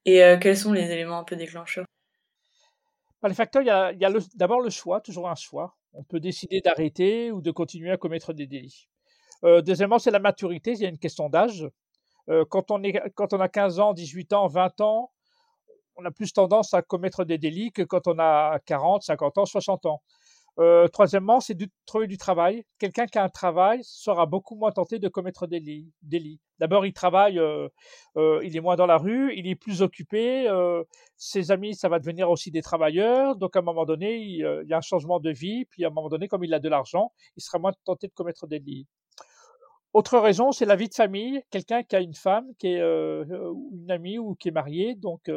Et 0.04 0.22
euh, 0.22 0.38
quels 0.38 0.56
sont 0.56 0.72
les 0.72 0.88
éléments 0.92 1.18
un 1.18 1.24
peu 1.24 1.34
déclencheurs? 1.34 1.86
Bah, 3.20 3.28
Les 3.28 3.34
facteurs, 3.34 3.62
il 3.62 3.66
y 3.66 3.70
a, 3.70 3.88
a 3.88 4.12
d'abord 4.36 4.60
le 4.60 4.70
choix, 4.70 5.00
toujours 5.00 5.28
un 5.28 5.34
choix. 5.34 5.74
On 5.96 6.04
peut 6.04 6.20
décider 6.20 6.60
d'arrêter 6.60 7.32
ou 7.32 7.40
de 7.40 7.50
continuer 7.50 7.90
à 7.90 7.96
commettre 7.96 8.34
des 8.34 8.46
délits. 8.46 8.88
Euh, 9.44 9.62
deuxièmement, 9.62 9.98
c'est 9.98 10.10
la 10.10 10.18
maturité. 10.18 10.72
Il 10.72 10.80
y 10.80 10.86
a 10.86 10.88
une 10.88 10.98
question 10.98 11.28
d'âge. 11.30 11.68
Euh, 12.28 12.44
quand, 12.48 12.70
on 12.70 12.82
est, 12.82 13.00
quand 13.14 13.32
on 13.32 13.40
a 13.40 13.48
15 13.48 13.80
ans, 13.80 13.94
18 13.94 14.32
ans, 14.34 14.46
20 14.46 14.80
ans, 14.82 15.10
on 15.96 16.04
a 16.04 16.10
plus 16.10 16.32
tendance 16.32 16.74
à 16.74 16.82
commettre 16.82 17.24
des 17.24 17.38
délits 17.38 17.72
que 17.72 17.82
quand 17.82 18.06
on 18.06 18.18
a 18.18 18.58
40, 18.66 19.02
50 19.02 19.38
ans, 19.38 19.46
60 19.46 19.86
ans. 19.86 20.02
Euh, 20.58 20.88
troisièmement, 20.88 21.40
c'est 21.40 21.54
de 21.54 21.68
trouver 21.84 22.06
du 22.06 22.16
travail. 22.16 22.64
Quelqu'un 22.78 23.06
qui 23.06 23.18
a 23.18 23.24
un 23.24 23.28
travail 23.28 23.80
sera 23.82 24.24
beaucoup 24.24 24.56
moins 24.56 24.72
tenté 24.72 24.98
de 24.98 25.08
commettre 25.08 25.46
des 25.46 25.60
délits. 26.02 26.40
D'abord, 26.58 26.86
il 26.86 26.94
travaille, 26.94 27.38
euh, 27.38 27.68
euh, 28.16 28.40
il 28.42 28.56
est 28.56 28.60
moins 28.60 28.76
dans 28.76 28.86
la 28.86 28.96
rue, 28.96 29.34
il 29.36 29.46
est 29.46 29.54
plus 29.54 29.82
occupé. 29.82 30.48
Euh, 30.48 30.82
ses 31.16 31.50
amis, 31.50 31.74
ça 31.74 31.90
va 31.90 31.98
devenir 31.98 32.30
aussi 32.30 32.50
des 32.50 32.62
travailleurs. 32.62 33.36
Donc, 33.36 33.56
à 33.56 33.58
un 33.58 33.62
moment 33.62 33.84
donné, 33.84 34.16
il, 34.16 34.44
euh, 34.44 34.62
il, 34.64 34.70
y 34.70 34.72
a 34.72 34.78
un 34.78 34.82
changement 34.82 35.20
de 35.20 35.30
vie. 35.30 35.66
Puis, 35.66 35.84
à 35.84 35.88
un 35.88 35.90
moment 35.90 36.08
donné, 36.08 36.28
comme 36.28 36.44
il 36.44 36.54
a 36.54 36.58
de 36.58 36.68
l'argent, 36.70 37.12
il 37.36 37.42
sera 37.42 37.58
moins 37.58 37.72
tenté 37.84 38.06
de 38.06 38.12
commettre 38.14 38.46
des 38.46 38.60
délits. 38.60 38.86
Autre 39.92 40.18
raison, 40.18 40.52
c'est 40.52 40.66
la 40.66 40.76
vie 40.76 40.88
de 40.88 40.94
famille. 40.94 41.42
Quelqu'un 41.50 41.82
qui 41.82 41.96
a 41.96 42.00
une 42.00 42.14
femme, 42.14 42.46
qui 42.58 42.68
est 42.68 42.80
une 42.80 43.90
amie 43.90 44.18
ou 44.18 44.34
qui 44.34 44.48
est 44.48 44.52
mariée, 44.52 44.94
donc 44.94 45.30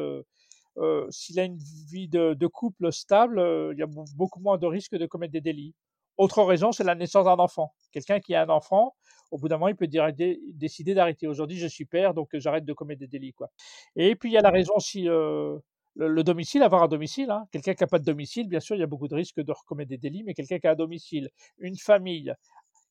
euh, 0.80 1.08
s'il 1.10 1.40
a 1.40 1.44
une 1.44 1.58
vie 1.58 2.08
de, 2.08 2.48
couple 2.48 2.92
stable, 2.92 3.40
euh, 3.40 3.74
il 3.74 3.80
y 3.80 3.84
a 3.84 3.88
beaucoup 4.16 4.40
moins 4.40 4.58
de 4.58 4.66
risques 4.66 4.96
de 4.96 5.06
commettre 5.06 5.34
des 5.34 5.42
délits. 5.42 5.76
Autre 6.18 6.44
raison, 6.44 6.72
c'est 6.72 6.84
la 6.84 6.96
naissance 6.96 7.26
d'un 7.26 7.38
enfant. 7.38 7.74
Quelqu'un 7.92 8.20
qui 8.20 8.36
a 8.36 8.44
un 8.44 8.50
enfant, 8.50 8.96
au 9.32 9.38
bout 9.38 9.48
d'un 9.48 9.58
moment, 9.58 9.70
il 9.70 9.76
peut 9.76 9.88
décider 9.88 10.94
d'arrêter. 10.94 11.28
Aujourd'hui, 11.28 11.58
je 11.58 11.68
suis 11.68 11.86
père, 11.86 12.14
donc 12.14 12.30
j'arrête 12.34 12.66
de 12.66 12.74
commettre 12.74 13.00
des 13.00 13.08
délits. 13.08 13.34
Quoi. 13.34 13.50
Et 13.96 14.16
puis, 14.16 14.30
il 14.30 14.34
y 14.34 14.38
a 14.38 14.42
la 14.42 14.50
raison 14.50 14.74
euh, 14.98 15.58
le, 15.96 16.08
le, 16.08 16.24
domicile, 16.24 16.64
avoir 16.64 16.84
un 16.84 16.88
domicile. 16.88 17.32
Hein. 17.32 17.46
Quelqu'un 17.52 17.74
qui 17.74 17.84
n'a 17.84 17.88
pas 17.88 18.00
de 18.00 18.06
domicile, 18.06 18.48
bien 18.48 18.60
sûr, 18.60 18.76
il 18.76 18.80
y 18.80 18.84
a 18.84 18.88
beaucoup 18.88 19.08
de 19.08 19.16
risques 19.16 19.40
de 19.40 19.52
recommettre 19.52 19.90
des 19.90 19.98
délits, 19.98 20.24
mais 20.24 20.34
quelqu'un 20.34 20.60
qui 20.60 20.68
a 20.68 20.72
un 20.72 20.76
domicile, 20.76 21.30
une 21.60 21.78
famille, 21.78 22.34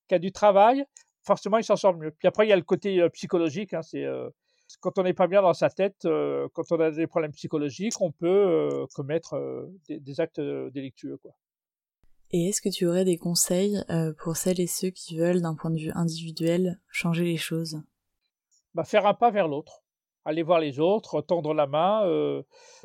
qui 0.09 0.14
a 0.14 0.18
du 0.18 0.33
travail, 0.33 0.85
forcément, 1.22 1.59
il 1.59 1.64
s'en 1.64 1.77
sort 1.77 1.94
mieux. 1.94 2.11
Puis 2.11 2.27
après, 2.27 2.46
il 2.46 2.51
y 2.51 2.53
a 2.53 2.57
le 2.57 2.62
côté 2.62 3.01
euh, 3.01 3.09
psychologique. 3.11 3.74
Hein, 3.74 3.83
c'est 3.83 4.05
euh, 4.05 4.29
quand 4.81 4.98
on 4.98 5.02
n'est 5.02 5.14
pas 5.14 5.26
bien 5.26 5.42
dans 5.42 5.54
sa 5.54 5.70
tête, 5.70 6.04
euh, 6.04 6.48
quand 6.52 6.70
on 6.72 6.81
a 6.81 6.90
des 6.90 7.07
problèmes 7.07 7.33
psychologiques, 7.33 8.00
on 8.00 8.12
peut 8.12 8.26
euh, 8.26 8.87
commettre 8.94 9.35
euh, 9.35 9.66
des, 9.88 9.98
des, 9.98 10.20
actes 10.20 10.40
délictueux. 10.40 11.16
Quoi. 11.18 11.33
Et 12.31 12.48
est-ce 12.48 12.61
que 12.61 12.68
tu 12.68 12.87
aurais 12.87 13.04
des 13.04 13.16
conseils 13.16 13.83
pour 14.18 14.37
celles 14.37 14.61
et 14.61 14.66
ceux 14.66 14.90
qui 14.90 15.16
veulent, 15.16 15.40
d'un 15.40 15.54
point 15.54 15.70
de 15.70 15.78
vue 15.78 15.92
individuel, 15.94 16.78
changer 16.90 17.24
les 17.24 17.38
choses? 17.38 17.81
Bah, 18.74 18.85
Faire 18.85 19.07
un 19.07 19.14
pas 19.14 19.31
vers 19.31 19.48
l'autre. 19.48 19.83
Aller 20.26 20.42
voir 20.42 20.61
les 20.61 20.78
autres, 20.78 21.22
tendre 21.22 21.54
la 21.54 21.66
main, 21.66 22.02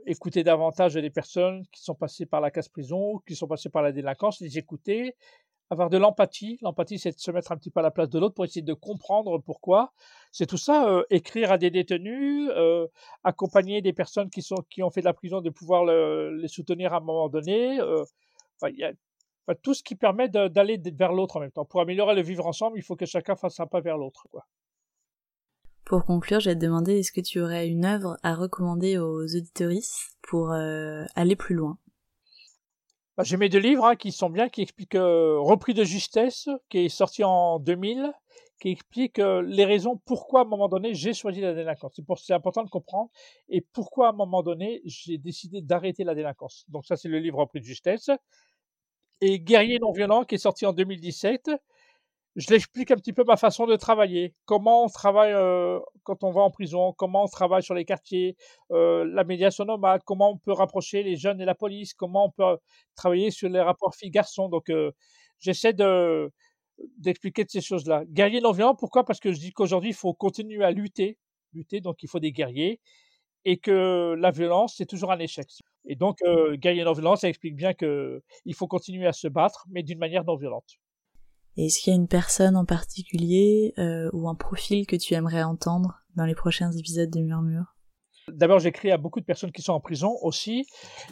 écouter 0.06 0.46
davantage 0.46 0.96
les 0.96 1.10
personnes 1.10 1.66
qui 1.74 1.84
sont 1.84 1.96
passées 1.96 2.26
par 2.26 2.40
la 2.40 2.52
casse-prison, 2.52 3.20
qui 3.28 3.36
sont 3.36 3.48
passées 3.48 3.68
par 3.68 3.82
la 3.82 3.92
délinquance, 3.92 4.40
les 4.40 4.58
écouter, 4.58 5.18
avoir 5.74 5.90
de 5.90 5.98
l'empathie. 5.98 6.58
L'empathie, 6.62 6.98
c'est 6.98 7.12
de 7.12 7.20
se 7.20 7.32
mettre 7.32 7.52
un 7.52 7.58
petit 7.58 7.70
peu 7.70 7.82
à 7.82 7.84
la 7.84 7.92
place 7.92 8.10
de 8.10 8.20
l'autre 8.20 8.36
pour 8.36 8.46
essayer 8.46 8.62
de 8.62 8.74
comprendre 8.74 9.38
pourquoi. 9.40 9.94
C'est 10.32 10.46
tout 10.46 10.58
ça, 10.58 10.90
euh, 10.90 11.04
écrire 11.10 11.52
à 11.52 11.58
des 11.58 11.70
détenus, 11.70 12.50
euh, 12.56 12.88
accompagner 13.24 13.82
des 13.82 13.94
personnes 13.94 14.30
qui, 14.30 14.42
sont, 14.42 14.64
qui 14.70 14.82
ont 14.82 14.90
fait 14.90 15.02
de 15.02 15.06
la 15.06 15.14
prison, 15.14 15.42
de 15.42 15.50
pouvoir 15.50 15.86
le, 15.86 16.36
les 16.38 16.48
soutenir 16.48 16.94
à 16.94 16.98
un 16.98 17.02
moment 17.02 17.30
donné. 17.30 17.80
Euh, 17.80 18.04
enfin, 18.62 18.74
y 18.74 18.84
a, 18.84 18.94
tout 19.62 19.74
ce 19.74 19.84
qui 19.84 19.96
permet 19.96 20.30
d'aller 20.30 20.82
vers 20.94 21.12
l'autre 21.12 21.38
en 21.38 21.40
même 21.42 21.52
temps. 21.52 21.66
Pour 21.66 21.82
améliorer 21.82 22.16
le 22.16 22.22
vivre 22.22 22.48
ensemble, 22.48 22.78
il 22.78 22.84
faut 22.84 22.96
que 22.96 23.06
chacun 23.06 23.36
fasse 23.36 23.60
un 23.60 23.68
pas 23.68 23.82
vers 23.82 23.98
l'autre. 23.98 24.26
Pour 25.86 26.06
conclure, 26.06 26.40
je 26.40 26.50
vais 26.50 26.56
te 26.56 26.62
demander, 26.62 27.00
est-ce 27.00 27.12
que 27.12 27.20
tu 27.20 27.42
aurais 27.42 27.68
une 27.68 27.84
œuvre 27.84 28.18
à 28.24 28.36
recommander 28.36 28.98
aux 28.98 29.24
auditoristes 29.24 30.18
pour 30.22 30.54
euh, 30.54 31.04
aller 31.16 31.36
plus 31.36 31.56
loin? 31.56 31.78
Bah, 33.18 33.24
J'ai 33.24 33.38
mes 33.38 33.50
deux 33.50 33.60
livres 33.60 33.86
hein, 33.86 33.96
qui 33.96 34.12
sont 34.12 34.30
bien, 34.30 34.50
qui 34.50 34.62
expliquent 34.62 34.96
euh, 34.96 35.40
Repris 35.40 35.74
de 35.74 35.84
justesse, 35.84 36.50
qui 36.70 36.80
est 36.80 36.90
sorti 36.90 37.24
en 37.24 37.60
2000, 37.60 38.12
qui 38.60 38.70
explique 38.70 39.20
euh, 39.20 39.42
les 39.42 39.66
raisons 39.66 40.00
pourquoi 40.06 40.42
à 40.42 40.44
un 40.44 40.48
moment 40.48 40.70
donné 40.70 40.94
j'ai 40.94 41.14
choisi 41.14 41.42
la 41.42 41.54
délinquance. 41.54 42.00
C'est, 42.18 42.34
important 42.34 42.64
de 42.64 42.70
comprendre 42.70 43.10
et 43.50 43.62
pourquoi 43.62 44.08
à 44.08 44.10
un 44.12 44.16
moment 44.16 44.42
donné 44.42 44.82
j'ai 44.86 45.18
décidé 45.18 45.62
d'arrêter 45.62 46.04
la 46.04 46.16
délinquance. 46.16 46.66
Donc 46.70 46.86
ça 46.86 46.96
c'est 46.96 47.10
le 47.10 47.20
livre 47.20 47.40
Repris 47.40 47.60
de 47.60 47.66
justesse. 47.66 48.10
Et 49.22 49.40
Guerrier 49.40 49.80
non 49.80 49.92
violent 49.92 50.24
qui 50.24 50.36
est 50.36 50.40
sorti 50.40 50.66
en 50.66 50.74
2017 50.74 51.52
je 52.36 52.50
l'explique 52.52 52.90
un 52.92 52.96
petit 52.96 53.14
peu 53.14 53.24
ma 53.26 53.38
façon 53.38 53.68
de 53.68 53.76
travailler, 53.76 54.34
comment 54.46 54.86
on 54.86 54.88
travaille 54.90 55.34
euh, 55.34 55.80
quand 56.04 56.24
on 56.24 56.32
va 56.32 56.42
en 56.42 56.50
prison, 56.52 56.94
comment 56.98 57.24
on 57.26 57.28
travaille 57.28 57.62
sur 57.64 57.76
les 57.76 57.86
quartiers, 57.86 58.36
euh, 58.72 59.06
la 59.06 59.24
médiation 59.24 59.66
nomade, 59.66 60.02
comment 60.06 60.32
on 60.32 60.38
peut 60.38 60.52
rapprocher 60.52 61.04
les 61.04 61.16
jeunes 61.16 61.40
et 61.42 61.46
la 61.46 61.56
police, 61.56 61.94
comment 61.94 62.26
on 62.26 62.32
peut 62.32 62.58
travailler 62.96 63.30
sur 63.32 63.50
les 63.50 63.62
rapports 63.62 63.96
filles-garçons. 63.96 64.50
Donc, 64.50 64.70
euh, 64.70 64.92
j'essaie 65.40 65.74
de 65.74 66.32
d'expliquer 66.98 67.44
de 67.46 67.50
ces 67.52 67.62
choses-là. 67.62 68.04
Guerrier 68.08 68.42
non 68.42 68.52
violent, 68.52 68.76
pourquoi? 68.76 69.06
Parce 69.06 69.20
que 69.20 69.32
je 69.32 69.40
dis 69.40 69.52
qu'aujourd'hui, 69.54 69.92
il 69.92 69.96
faut 69.96 70.14
continuer 70.14 70.64
à 70.64 70.72
lutter, 70.72 71.18
lutter, 71.54 71.82
donc 71.82 72.02
il 72.04 72.10
faut 72.10 72.20
des 72.20 72.32
guerriers, 72.32 72.80
et 73.46 73.58
que 73.60 74.16
la 74.20 74.32
violence, 74.32 74.76
c'est 74.78 74.86
toujours 74.88 75.12
un 75.12 75.20
échec. 75.20 75.48
Et 75.86 75.96
donc, 75.96 76.20
euh, 76.24 76.56
guerrier 76.58 76.84
non 76.84 76.94
violent, 76.94 77.16
ça 77.18 77.30
explique 77.30 77.56
bien 77.56 77.74
que 77.74 78.24
il 78.46 78.56
faut 78.56 78.68
continuer 78.68 79.08
à 79.08 79.14
se 79.14 79.28
battre, 79.28 79.66
mais 79.70 79.84
d'une 79.84 80.00
manière 80.00 80.26
non 80.26 80.36
violente. 80.38 80.78
Et 81.56 81.68
est-ce 81.68 81.80
qu'il 81.80 81.94
y 81.94 81.96
a 81.96 82.00
une 82.00 82.08
personne 82.08 82.56
en 82.56 82.66
particulier 82.66 83.74
euh, 83.78 84.10
ou 84.12 84.28
un 84.28 84.36
profil 84.36 84.88
que 84.88 84.96
tu 84.96 85.14
aimerais 85.14 85.44
entendre 85.44 86.00
dans 86.16 86.26
les 86.26 86.36
prochains 86.36 86.72
épisodes 86.72 87.12
de 87.12 87.20
Murmure? 87.20 87.76
D'abord, 88.30 88.60
j'écris 88.60 88.90
à 88.90 88.98
beaucoup 88.98 89.20
de 89.20 89.26
personnes 89.26 89.52
qui 89.52 89.62
sont 89.62 89.74
en 89.74 89.82
prison 89.82 90.16
aussi, 90.22 90.66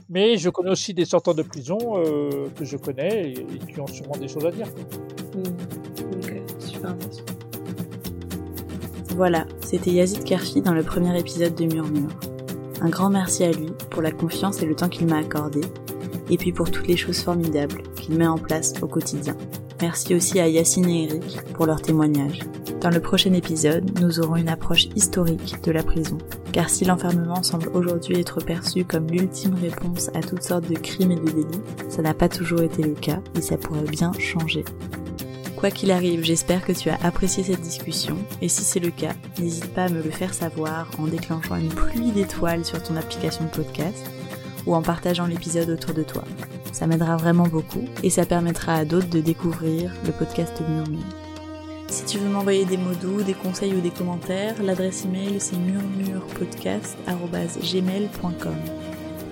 mais 0.10 0.38
je 0.38 0.50
connais 0.50 0.72
aussi 0.72 0.94
des 0.94 1.06
sortants 1.06 1.34
de 1.34 1.44
prison 1.44 1.78
euh, 1.98 2.48
que 2.56 2.64
je 2.64 2.78
connais 2.78 3.32
et, 3.32 3.40
et, 3.40 3.60
qui 3.60 3.80
ont 3.82 3.88
sûrement 3.88 4.18
des 4.18 4.30
choses 4.30 4.46
à 4.46 4.52
dire. 4.52 4.68
Mmh. 5.36 5.44
Ok, 6.16 6.42
super 6.58 6.96
Voilà, 9.10 9.46
c'était 9.62 9.92
Yazid 9.92 10.24
Karfi 10.24 10.62
dans 10.62 10.74
le 10.74 10.84
premier 10.84 11.20
épisode 11.20 11.54
de 11.54 11.66
Murmure. 11.66 12.18
Un 12.80 12.90
grand 12.90 13.10
merci 13.10 13.44
à 13.44 13.52
lui 13.52 13.72
pour 13.90 14.02
la 14.02 14.12
confiance 14.12 14.64
et 14.64 14.66
le 14.66 14.76
temps 14.76 14.90
qu'il 14.90 15.06
m'a 15.06 15.18
accordé, 15.18 15.62
et 16.30 16.38
puis 16.38 16.54
pour 16.54 16.72
toutes 16.72 16.88
les 16.88 16.98
choses 16.98 17.22
formidables 17.22 17.84
qu'il 17.96 18.16
met 18.18 18.26
en 18.26 18.38
place 18.38 18.74
au 18.82 18.88
quotidien. 18.88 19.36
Merci 19.82 20.14
aussi 20.14 20.40
à 20.40 20.48
Yacine 20.48 20.88
et 20.90 21.04
Eric 21.06 21.42
pour 21.54 21.66
leur 21.66 21.82
témoignage. 21.82 22.42
Dans 22.82 22.92
le 22.92 23.00
prochain 23.00 23.34
épisode, 23.34 24.00
nous 24.00 24.20
aurons 24.20 24.36
une 24.36 24.50
approche 24.50 24.86
historique 24.96 25.56
de 25.64 25.72
la 25.72 25.82
prison. 25.82 26.20
Car 26.52 26.70
si 26.70 26.86
l'enfermement 26.86 27.42
semble 27.42 27.70
aujourd'hui 27.74 28.20
être 28.20 28.42
perçu 28.42 28.86
comme 28.86 29.08
l'ultime 29.08 29.56
réponse 29.56 30.10
à 30.14 30.20
toutes 30.22 30.44
sortes 30.44 30.70
de 30.70 30.78
crimes 30.78 31.12
et 31.12 31.16
de 31.16 31.32
délits, 31.32 31.62
ça 31.90 32.04
n'a 32.04 32.14
pas 32.14 32.30
toujours 32.30 32.62
été 32.62 32.84
le 32.84 32.94
cas 32.94 33.22
et 33.36 33.42
ça 33.42 33.58
pourrait 33.58 33.82
bien 33.82 34.12
changer. 34.20 34.64
Quoi 35.58 35.72
qu'il 35.72 35.92
arrive, 35.92 36.24
j'espère 36.24 36.64
que 36.64 36.74
tu 36.74 36.90
as 36.90 36.98
apprécié 37.04 37.44
cette 37.44 37.62
discussion 37.62 38.18
et 38.42 38.50
si 38.50 38.64
c'est 38.64 38.80
le 38.80 38.92
cas, 38.92 39.14
n'hésite 39.40 39.74
pas 39.74 39.86
à 39.86 39.90
me 39.90 40.04
le 40.04 40.12
faire 40.12 40.34
savoir 40.34 40.90
en 41.00 41.08
déclenchant 41.08 41.56
une 41.56 41.70
pluie 41.70 42.12
d'étoiles 42.12 42.66
sur 42.66 42.82
ton 42.84 42.96
application 42.98 43.46
de 43.46 43.50
podcast 43.50 44.06
ou 44.68 44.76
en 44.76 44.82
partageant 44.84 45.26
l'épisode 45.26 45.70
autour 45.70 45.96
de 45.96 46.04
toi. 46.04 46.24
Ça 46.72 46.88
m'aidera 46.88 47.18
vraiment 47.18 47.48
beaucoup 47.48 47.84
et 48.04 48.10
ça 48.10 48.26
permettra 48.26 48.76
à 48.76 48.86
d'autres 48.86 49.10
de 49.10 49.20
découvrir 49.20 49.92
le 50.06 50.12
podcast 50.12 50.62
Murmure. 50.68 51.04
Si 51.90 52.06
tu 52.06 52.20
veux 52.20 52.30
m'envoyer 52.30 52.64
des 52.64 52.78
mots 52.78 52.94
doux, 52.94 53.22
des 53.22 53.34
conseils 53.34 53.74
ou 53.74 53.82
des 53.82 53.90
commentaires, 53.90 54.64
l'adresse 54.64 55.04
email 55.04 55.36
c'est 55.40 55.58
murmurepodcast.gmail.com. 55.58 58.56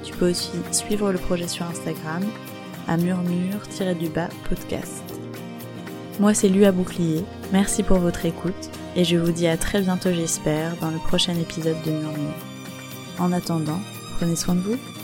Tu 0.03 0.11
peux 0.13 0.31
aussi 0.31 0.51
suivre 0.71 1.13
le 1.13 1.17
projet 1.17 1.47
sur 1.47 1.65
Instagram 1.65 2.23
à 2.87 2.97
murmure-du-bas 2.97 4.27
podcast. 4.49 5.01
Moi 6.19 6.33
c'est 6.33 6.49
Lu 6.49 6.65
à 6.65 6.73
Bouclier, 6.73 7.23
merci 7.53 7.81
pour 7.81 7.99
votre 7.99 8.25
écoute 8.25 8.69
et 8.97 9.05
je 9.05 9.15
vous 9.15 9.31
dis 9.31 9.47
à 9.47 9.55
très 9.55 9.79
bientôt 9.79 10.11
j'espère 10.11 10.75
dans 10.81 10.91
le 10.91 10.97
prochain 10.97 11.39
épisode 11.39 11.81
de 11.85 11.91
Murmure. 11.91 12.33
En 13.19 13.31
attendant, 13.31 13.79
prenez 14.17 14.35
soin 14.35 14.55
de 14.55 14.61
vous. 14.61 14.98